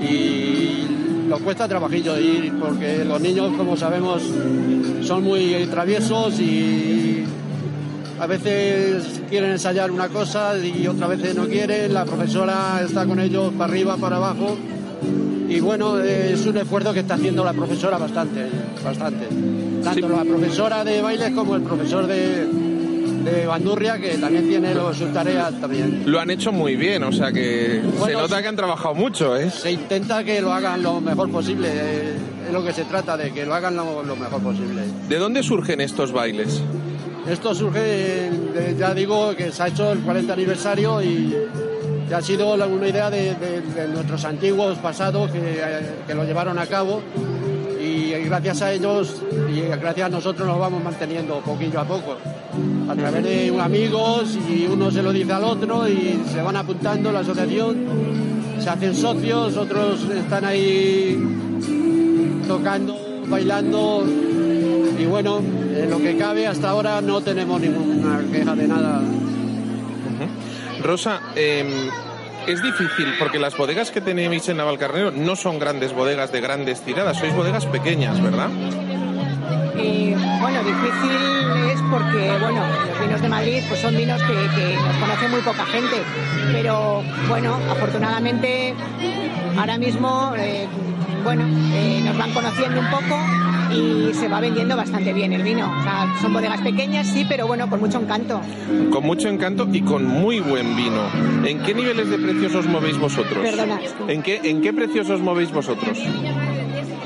[0.00, 0.86] y
[1.28, 4.22] nos cuesta trabajillo ir porque los niños, como sabemos,
[5.02, 7.24] son muy traviesos y
[8.18, 13.20] a veces quieren ensayar una cosa y otras veces no quieren, la profesora está con
[13.20, 14.56] ellos para arriba, para abajo.
[15.48, 18.48] Y bueno, es un esfuerzo que está haciendo la profesora bastante,
[18.84, 19.28] bastante.
[19.82, 22.65] Tanto la profesora de baile como el profesor de,
[23.32, 26.02] de bandurria que también tiene lo- sus tareas también.
[26.06, 29.50] Lo han hecho muy bien, o sea que se nota que han trabajado mucho, ¿eh?
[29.50, 32.14] Se intenta que lo hagan lo mejor posible, eh,
[32.46, 34.82] es lo que se trata, de que lo hagan lo, lo mejor posible.
[35.08, 36.62] ¿De dónde surgen estos bailes?
[37.28, 41.34] Esto surge, de- ya digo, que se ha hecho el 40 aniversario y,
[42.08, 46.24] y ha sido una idea de, de- de nuestros antiguos pasados que, eh, que lo
[46.24, 47.02] llevaron a cabo
[47.82, 49.22] y gracias a ellos
[49.52, 52.16] y gracias a nosotros nos vamos manteniendo poquillo a poco
[52.88, 57.10] a través de amigos y uno se lo dice al otro y se van apuntando
[57.10, 57.76] la asociación,
[58.60, 61.18] se hacen socios, otros están ahí
[62.46, 64.04] tocando, bailando
[64.98, 69.02] y bueno, en lo que cabe hasta ahora no tenemos ninguna queja de nada.
[70.82, 71.66] Rosa, em,
[72.46, 76.80] es difícil porque las bodegas que tenéis en Navalcarnero no son grandes bodegas de grandes
[76.82, 78.48] tiradas, sois bodegas pequeñas, ¿verdad?
[80.40, 81.12] Bueno, difícil
[81.70, 85.40] es porque, bueno, los vinos de Madrid pues son vinos que, que nos conoce muy
[85.42, 85.96] poca gente,
[86.52, 88.74] pero bueno, afortunadamente
[89.58, 90.66] ahora mismo, eh,
[91.24, 93.18] bueno, eh, nos van conociendo un poco
[93.72, 95.70] y se va vendiendo bastante bien el vino.
[95.78, 98.40] O sea, son bodegas pequeñas, sí, pero bueno, con mucho encanto.
[98.90, 101.02] Con mucho encanto y con muy buen vino.
[101.44, 103.38] ¿En qué niveles de precios os movéis vosotros?
[103.42, 103.78] Perdona.
[104.08, 105.98] ¿En qué, ¿En qué precios os movéis vosotros?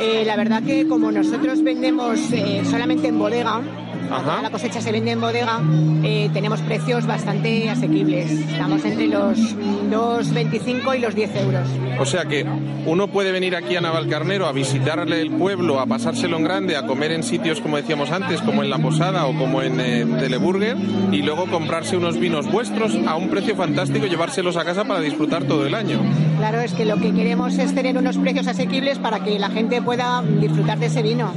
[0.01, 3.61] Eh, la verdad que como nosotros vendemos eh, solamente en bodega.
[4.09, 5.61] Toda la cosecha se vende en bodega,
[6.03, 8.31] eh, tenemos precios bastante asequibles.
[8.31, 11.69] Estamos entre los mm, 2,25 y los 10 euros.
[11.99, 12.45] O sea que
[12.87, 16.87] uno puede venir aquí a Navalcarnero a visitarle el pueblo, a pasárselo en grande, a
[16.87, 20.77] comer en sitios como decíamos antes, como en La Posada o como en eh, Teleburger,
[21.13, 25.01] y luego comprarse unos vinos vuestros a un precio fantástico y llevárselos a casa para
[25.01, 26.01] disfrutar todo el año.
[26.39, 29.83] Claro, es que lo que queremos es tener unos precios asequibles para que la gente
[29.83, 31.33] pueda disfrutar de ese vino.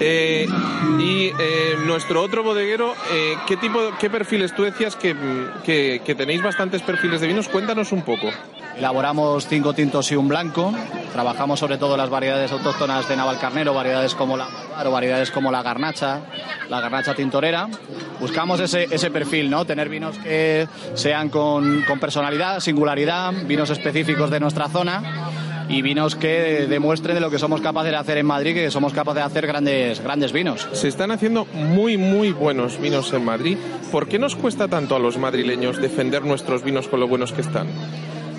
[0.00, 0.46] Eh,
[1.00, 4.54] y eh, nuestro otro bodeguero, eh, ¿qué tipo, qué perfiles?
[4.54, 5.14] Tú decías que,
[5.64, 7.48] que- tenéis bastantes perfiles de vinos.
[7.48, 8.28] Cuéntanos un poco.
[8.76, 10.72] Elaboramos cinco tintos y un blanco.
[11.12, 14.46] Trabajamos sobre todo las variedades autóctonas de Navalcarnero, variedades como la
[14.84, 16.20] o variedades como la Garnacha,
[16.68, 17.68] la Garnacha tintorera.
[18.20, 19.64] Buscamos ese, ese perfil, ¿no?
[19.64, 25.02] Tener vinos que sean con, con personalidad, singularidad, vinos específicos de nuestra zona
[25.68, 28.92] y vinos que demuestren de lo que somos capaces de hacer en Madrid, que somos
[28.92, 30.66] capaces de hacer grandes, grandes vinos.
[30.72, 33.56] Se están haciendo muy, muy buenos vinos en Madrid.
[33.92, 37.42] ¿Por qué nos cuesta tanto a los madrileños defender nuestros vinos con lo buenos que
[37.42, 37.66] están?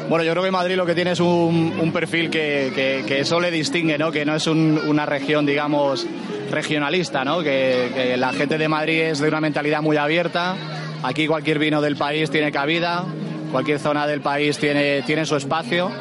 [0.10, 3.20] Bueno, yo creo que Madrid lo que tiene es un, un perfil que, que, que,
[3.20, 4.12] eso le distingue, ¿no?
[4.12, 6.08] Que no es un- una región, digamos,
[6.50, 7.44] regionalista, ¿no?
[7.44, 10.56] Que, que la gente de Madrid es de una mentalidad muy abierta.
[11.04, 13.06] Aquí cualquier vino del país tiene cabida,
[13.52, 15.92] cualquier zona del país tiene, tiene su espacio.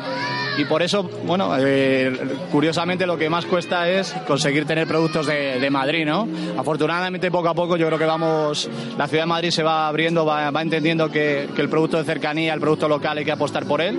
[0.58, 2.12] Y por eso, bueno, eh,
[2.50, 6.26] curiosamente lo que más cuesta es conseguir tener productos de, de Madrid, ¿no?
[6.58, 10.26] Afortunadamente poco a poco yo creo que vamos, la ciudad de Madrid se va abriendo,
[10.26, 13.66] va, va entendiendo que, que el producto de cercanía, el producto local hay que apostar
[13.66, 13.96] por él.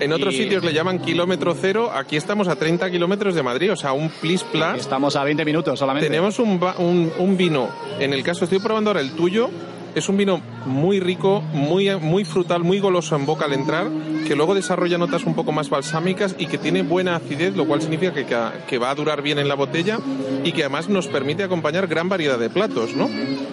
[0.00, 3.70] En otros Y- sitios le llaman kilómetro cero, aquí estamos a 30 kilómetros de Madrid,
[3.72, 4.78] o sea, un plis plas.
[4.80, 6.08] Estamos a 20 minutos solamente.
[6.08, 7.68] Tenemos un, un, un vino,
[8.00, 9.48] en el caso, estoy probando ahora el tuyo,
[9.94, 13.88] es un vino muy rico, muy, muy frutal, muy goloso en boca al entrar,
[14.26, 17.80] que luego desarrolla notas un poco más balsámicas y que tiene buena acidez, lo cual
[17.82, 18.26] significa que,
[18.68, 19.98] que- va a durar bien en la botella
[20.42, 23.10] y que además nos permite acompañar gran variedad de platos, ¿no?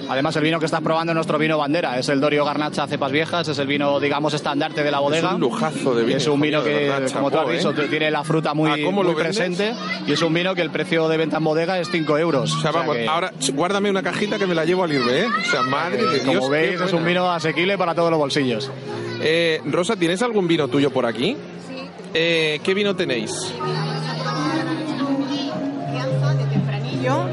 [0.10, 3.12] Además, el vino que estás probando es nuestro vino bandera, es el Dorio Garnacha Cepas
[3.12, 5.28] Viejas, es el vino, digamos, estandarte de la bodega.
[5.30, 6.18] Es un lujazo de vino.
[6.18, 7.88] Es un vino que, verdad, como tú has chapó, dicho, ¿eh?
[7.90, 9.74] tiene la fruta muy, ¿A cómo lo muy presente
[10.08, 12.54] y es un vino que el precio de venta en bodega es 5 euros.
[12.56, 15.26] O sea, vamos, que, ahora guárdame una cajita que me la llevo al irme, ¿eh?
[15.28, 16.40] O sea, madre de Dios.
[16.44, 18.72] como veis, es un vino asequible para todos los bolsillos.
[19.22, 21.36] Eh, Rosa, ¿tienes algún vino tuyo por aquí?
[22.14, 23.54] Eh, ¿Qué vino tenéis?
[26.38, 27.26] De tempranillo.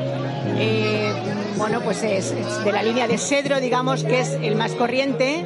[0.56, 1.12] Eh,
[1.56, 5.44] bueno, pues es, es de la línea de cedro, digamos, que es el más corriente.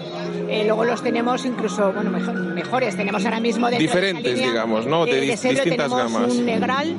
[0.51, 2.97] Eh, luego los tenemos incluso, bueno, mejor- mejores.
[2.97, 5.05] Tenemos ahora mismo dentro de Diferentes, línea, digamos, ¿no?
[5.07, 6.33] De eh, dis- cedro distintas tenemos gamas.
[6.33, 6.95] un negral,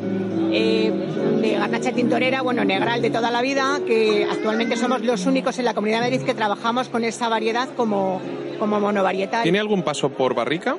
[0.51, 0.91] eh,
[1.41, 5.65] de garnacha tintorera, bueno, negral de toda la vida, que actualmente somos los únicos en
[5.65, 8.21] la Comunidad de Madrid que trabajamos con esa variedad como,
[8.59, 9.43] como monovarietal.
[9.43, 10.77] ¿Tiene algún paso por barrica?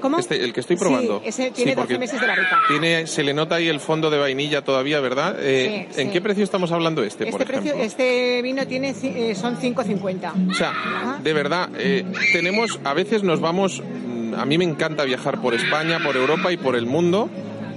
[0.00, 0.18] ¿Cómo?
[0.18, 1.22] Este, el que estoy Sí, probando.
[1.24, 2.58] ese tiene Sí, porque 12 meses de barrica.
[2.68, 5.36] Tiene, se le nota ahí el fondo de vainilla todavía, ¿verdad?
[5.40, 7.84] Eh, Sí, ¿En qué precio estamos hablando este, por Este, precio, ejemplo?
[7.86, 10.50] este vino tiene, eh, son 5,50.
[10.50, 15.04] O sea, de verdad, eh, tenemos, a veces nos vamos, mm, a mí me encanta
[15.04, 17.30] viajar por España, por Europa y por el mundo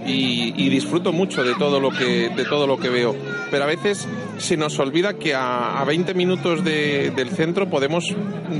[0.10, 3.16] y, y disfruto mucho de todo lo que de todo lo que veo,
[3.51, 4.07] pero a veces
[4.38, 8.05] se nos olvida que a, a 20 minutos de- del centro podemos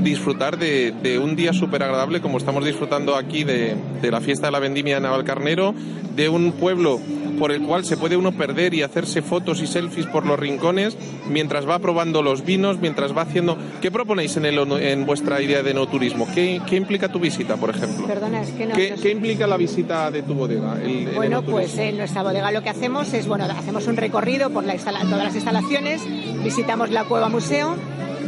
[0.02, 4.46] disfrutar de, de un día súper agradable como estamos disfrutando aquí de, de la fiesta
[4.46, 5.74] de la vendimia de Navalcarnero,
[6.14, 7.00] de un pueblo
[7.38, 10.94] por el cual se puede uno perder y hacerse fotos y selfies por los rincones
[11.30, 13.56] mientras va probando los vinos, mientras va haciendo...
[13.80, 16.28] ¿Qué proponéis en, el, en vuestra idea de no turismo?
[16.34, 18.06] ¿Qué, qué implica tu visita, por ejemplo?
[18.06, 18.74] Perdona, es que no.
[18.74, 19.02] ¿Qué, no sé.
[19.02, 20.82] qué implica la visita de tu bodega?
[20.82, 24.50] el- el Bueno, pues en nuestra bodega lo que hacemos es, bueno, hacemos un recorrido
[24.50, 26.02] por la todas las instalaciones,
[26.42, 27.76] visitamos la cueva museo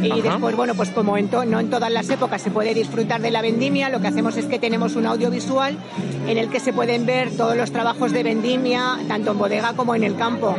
[0.01, 0.21] y Ajá.
[0.21, 3.41] después, bueno, pues como en no en todas las épocas se puede disfrutar de la
[3.41, 5.77] vendimia, lo que hacemos es que tenemos un audiovisual
[6.27, 9.95] en el que se pueden ver todos los trabajos de vendimia, tanto en bodega como
[9.95, 10.55] en el campo.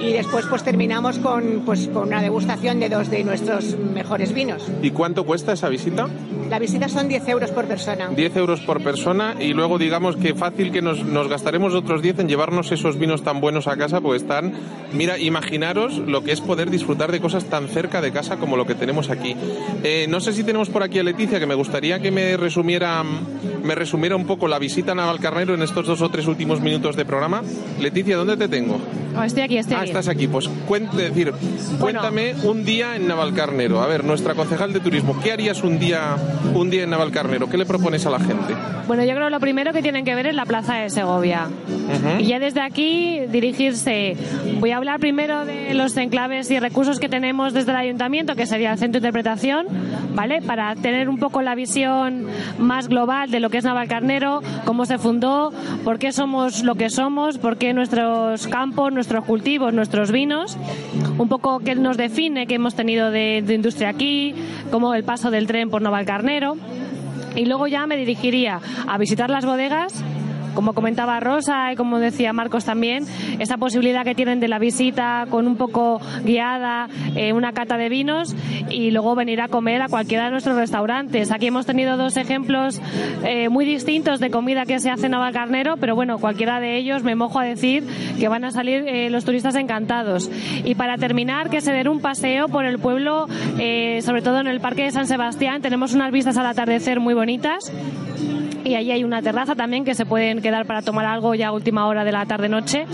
[0.00, 4.62] Y después pues terminamos con, pues, con una degustación de dos de nuestros mejores vinos.
[4.82, 6.06] ¿Y cuánto cuesta esa visita?
[6.48, 8.08] La visita son 10 euros por persona.
[8.08, 12.20] 10 euros por persona y luego digamos que fácil que nos, nos gastaremos otros 10
[12.20, 14.52] en llevarnos esos vinos tan buenos a casa, pues están,
[14.94, 18.66] mira, imaginaros lo que es poder disfrutar de cosas tan cerca de casa como lo
[18.66, 19.36] que tenemos aquí.
[19.84, 23.04] Eh, no sé si tenemos por aquí a Leticia, que me gustaría que me resumiera,
[23.62, 26.96] me resumiera un poco la visita a Navalcarnero en estos dos o tres últimos minutos
[26.96, 27.42] de programa.
[27.78, 28.78] Leticia, ¿dónde te tengo?
[29.18, 29.87] Oh, estoy aquí, estoy Ah, aquí.
[29.88, 30.28] Estás aquí.
[30.28, 31.32] Pues cuente, decir,
[31.80, 33.80] cuéntame un día en Navalcarnero.
[33.80, 36.16] A ver, nuestra concejal de turismo, ¿qué harías un día,
[36.54, 37.48] un día en Navalcarnero?
[37.48, 38.54] ¿Qué le propones a la gente?
[38.86, 41.48] Bueno, yo creo que lo primero que tienen que ver es la plaza de Segovia.
[42.18, 44.16] Y ya desde aquí dirigirse.
[44.60, 48.46] Voy a hablar primero de los enclaves y recursos que tenemos desde el ayuntamiento, que
[48.46, 49.66] sería el centro de interpretación,
[50.14, 50.42] ¿vale?
[50.42, 52.26] Para tener un poco la visión
[52.58, 55.52] más global de lo que es Navalcarnero, cómo se fundó,
[55.84, 60.58] por qué somos lo que somos, por qué nuestros campos, nuestros cultivos, nuestros vinos,
[61.18, 64.34] un poco qué nos define, qué hemos tenido de, industria aquí,
[64.72, 66.56] como el paso del tren por Navalcarnero.
[67.36, 70.02] Y luego ya me dirigiría a visitar las bodegas,
[70.58, 73.06] como comentaba Rosa y como decía Marcos también,
[73.38, 77.88] esa posibilidad que tienen de la visita con un poco guiada, eh, una cata de
[77.88, 78.34] vinos
[78.68, 81.30] y luego venir a comer a cualquiera de nuestros restaurantes.
[81.30, 82.80] Aquí hemos tenido dos ejemplos
[83.22, 87.04] eh, muy distintos de comida que se hace en Navalcarnero, pero bueno, cualquiera de ellos
[87.04, 87.84] me mojo a decir
[88.18, 90.28] que van a salir eh, los turistas encantados.
[90.64, 93.28] Y para terminar, que se den un paseo por el pueblo,
[94.00, 97.72] sobre todo en el Parque de San Sebastián, tenemos unas vistas al atardecer muy bonitas.
[98.68, 101.52] Y allí hay una terraza también que se pueden quedar para tomar algo ya a
[101.52, 102.86] última hora de la tarde-noche.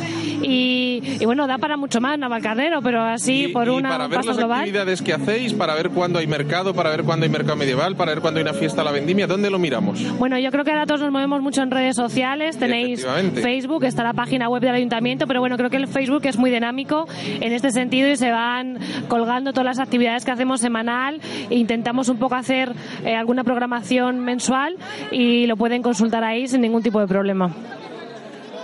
[0.42, 4.24] Y, y bueno, da para mucho más Navalcarnero, pero así por y una para ver
[4.24, 4.60] las global.
[4.60, 8.12] actividades que hacéis, para ver cuándo hay mercado, para ver cuándo hay mercado medieval, para
[8.12, 10.00] ver cuándo hay una fiesta a la vendimia, ¿dónde lo miramos?
[10.18, 12.58] Bueno, yo creo que ahora todos nos movemos mucho en redes sociales.
[12.58, 13.04] Tenéis.
[13.34, 16.50] Facebook, está la página web del ayuntamiento, pero bueno, creo que el Facebook es muy
[16.50, 17.06] dinámico
[17.40, 21.20] en este sentido y se van colgando todas las actividades que hacemos semanal.
[21.50, 22.72] E intentamos un poco hacer
[23.04, 24.76] eh, alguna programación mensual
[25.10, 27.50] y lo pueden consultar ahí sin ningún tipo de problema.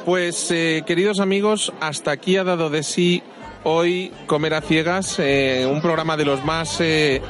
[0.05, 3.23] Pues, eh, queridos amigos, hasta aquí ha dado de sí
[3.65, 7.23] hoy Comer a Ciegas, eh, un programa de los más eh,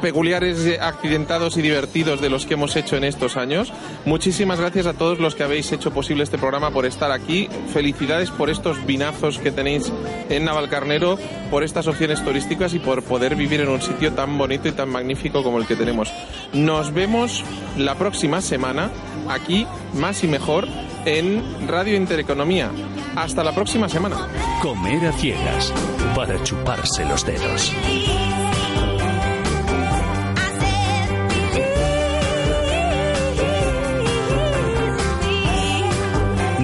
[0.00, 3.72] peculiares, eh, accidentados y divertidos de los que hemos hecho en estos años.
[4.04, 7.48] Muchísimas gracias a todos los que habéis hecho posible este programa por estar aquí.
[7.72, 9.92] Felicidades por estos vinazos que tenéis
[10.28, 11.18] en Navalcarnero,
[11.50, 14.88] por estas opciones turísticas y por poder vivir en un sitio tan bonito y tan
[14.88, 16.12] magnífico como el que tenemos.
[16.52, 17.44] Nos vemos
[17.76, 18.90] la próxima semana
[19.28, 20.66] aquí, más y mejor,
[21.04, 22.70] en Radio Intereconomía.
[23.16, 24.28] Hasta la próxima semana.
[24.62, 25.72] Comer a ciegas
[26.14, 27.72] para chuparse los dedos.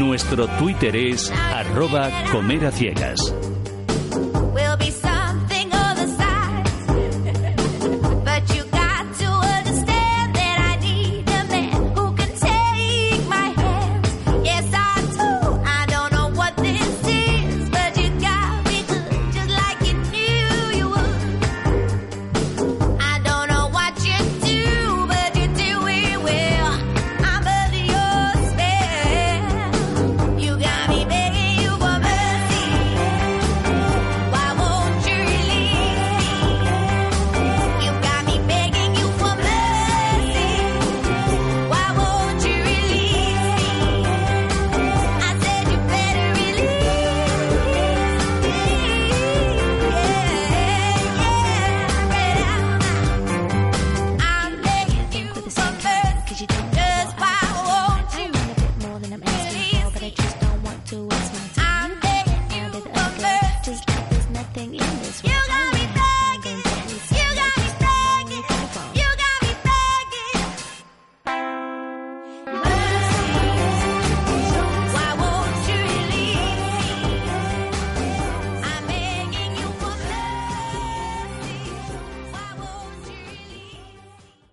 [0.07, 3.19] Nuestro Twitter es arroba comer a ciegas.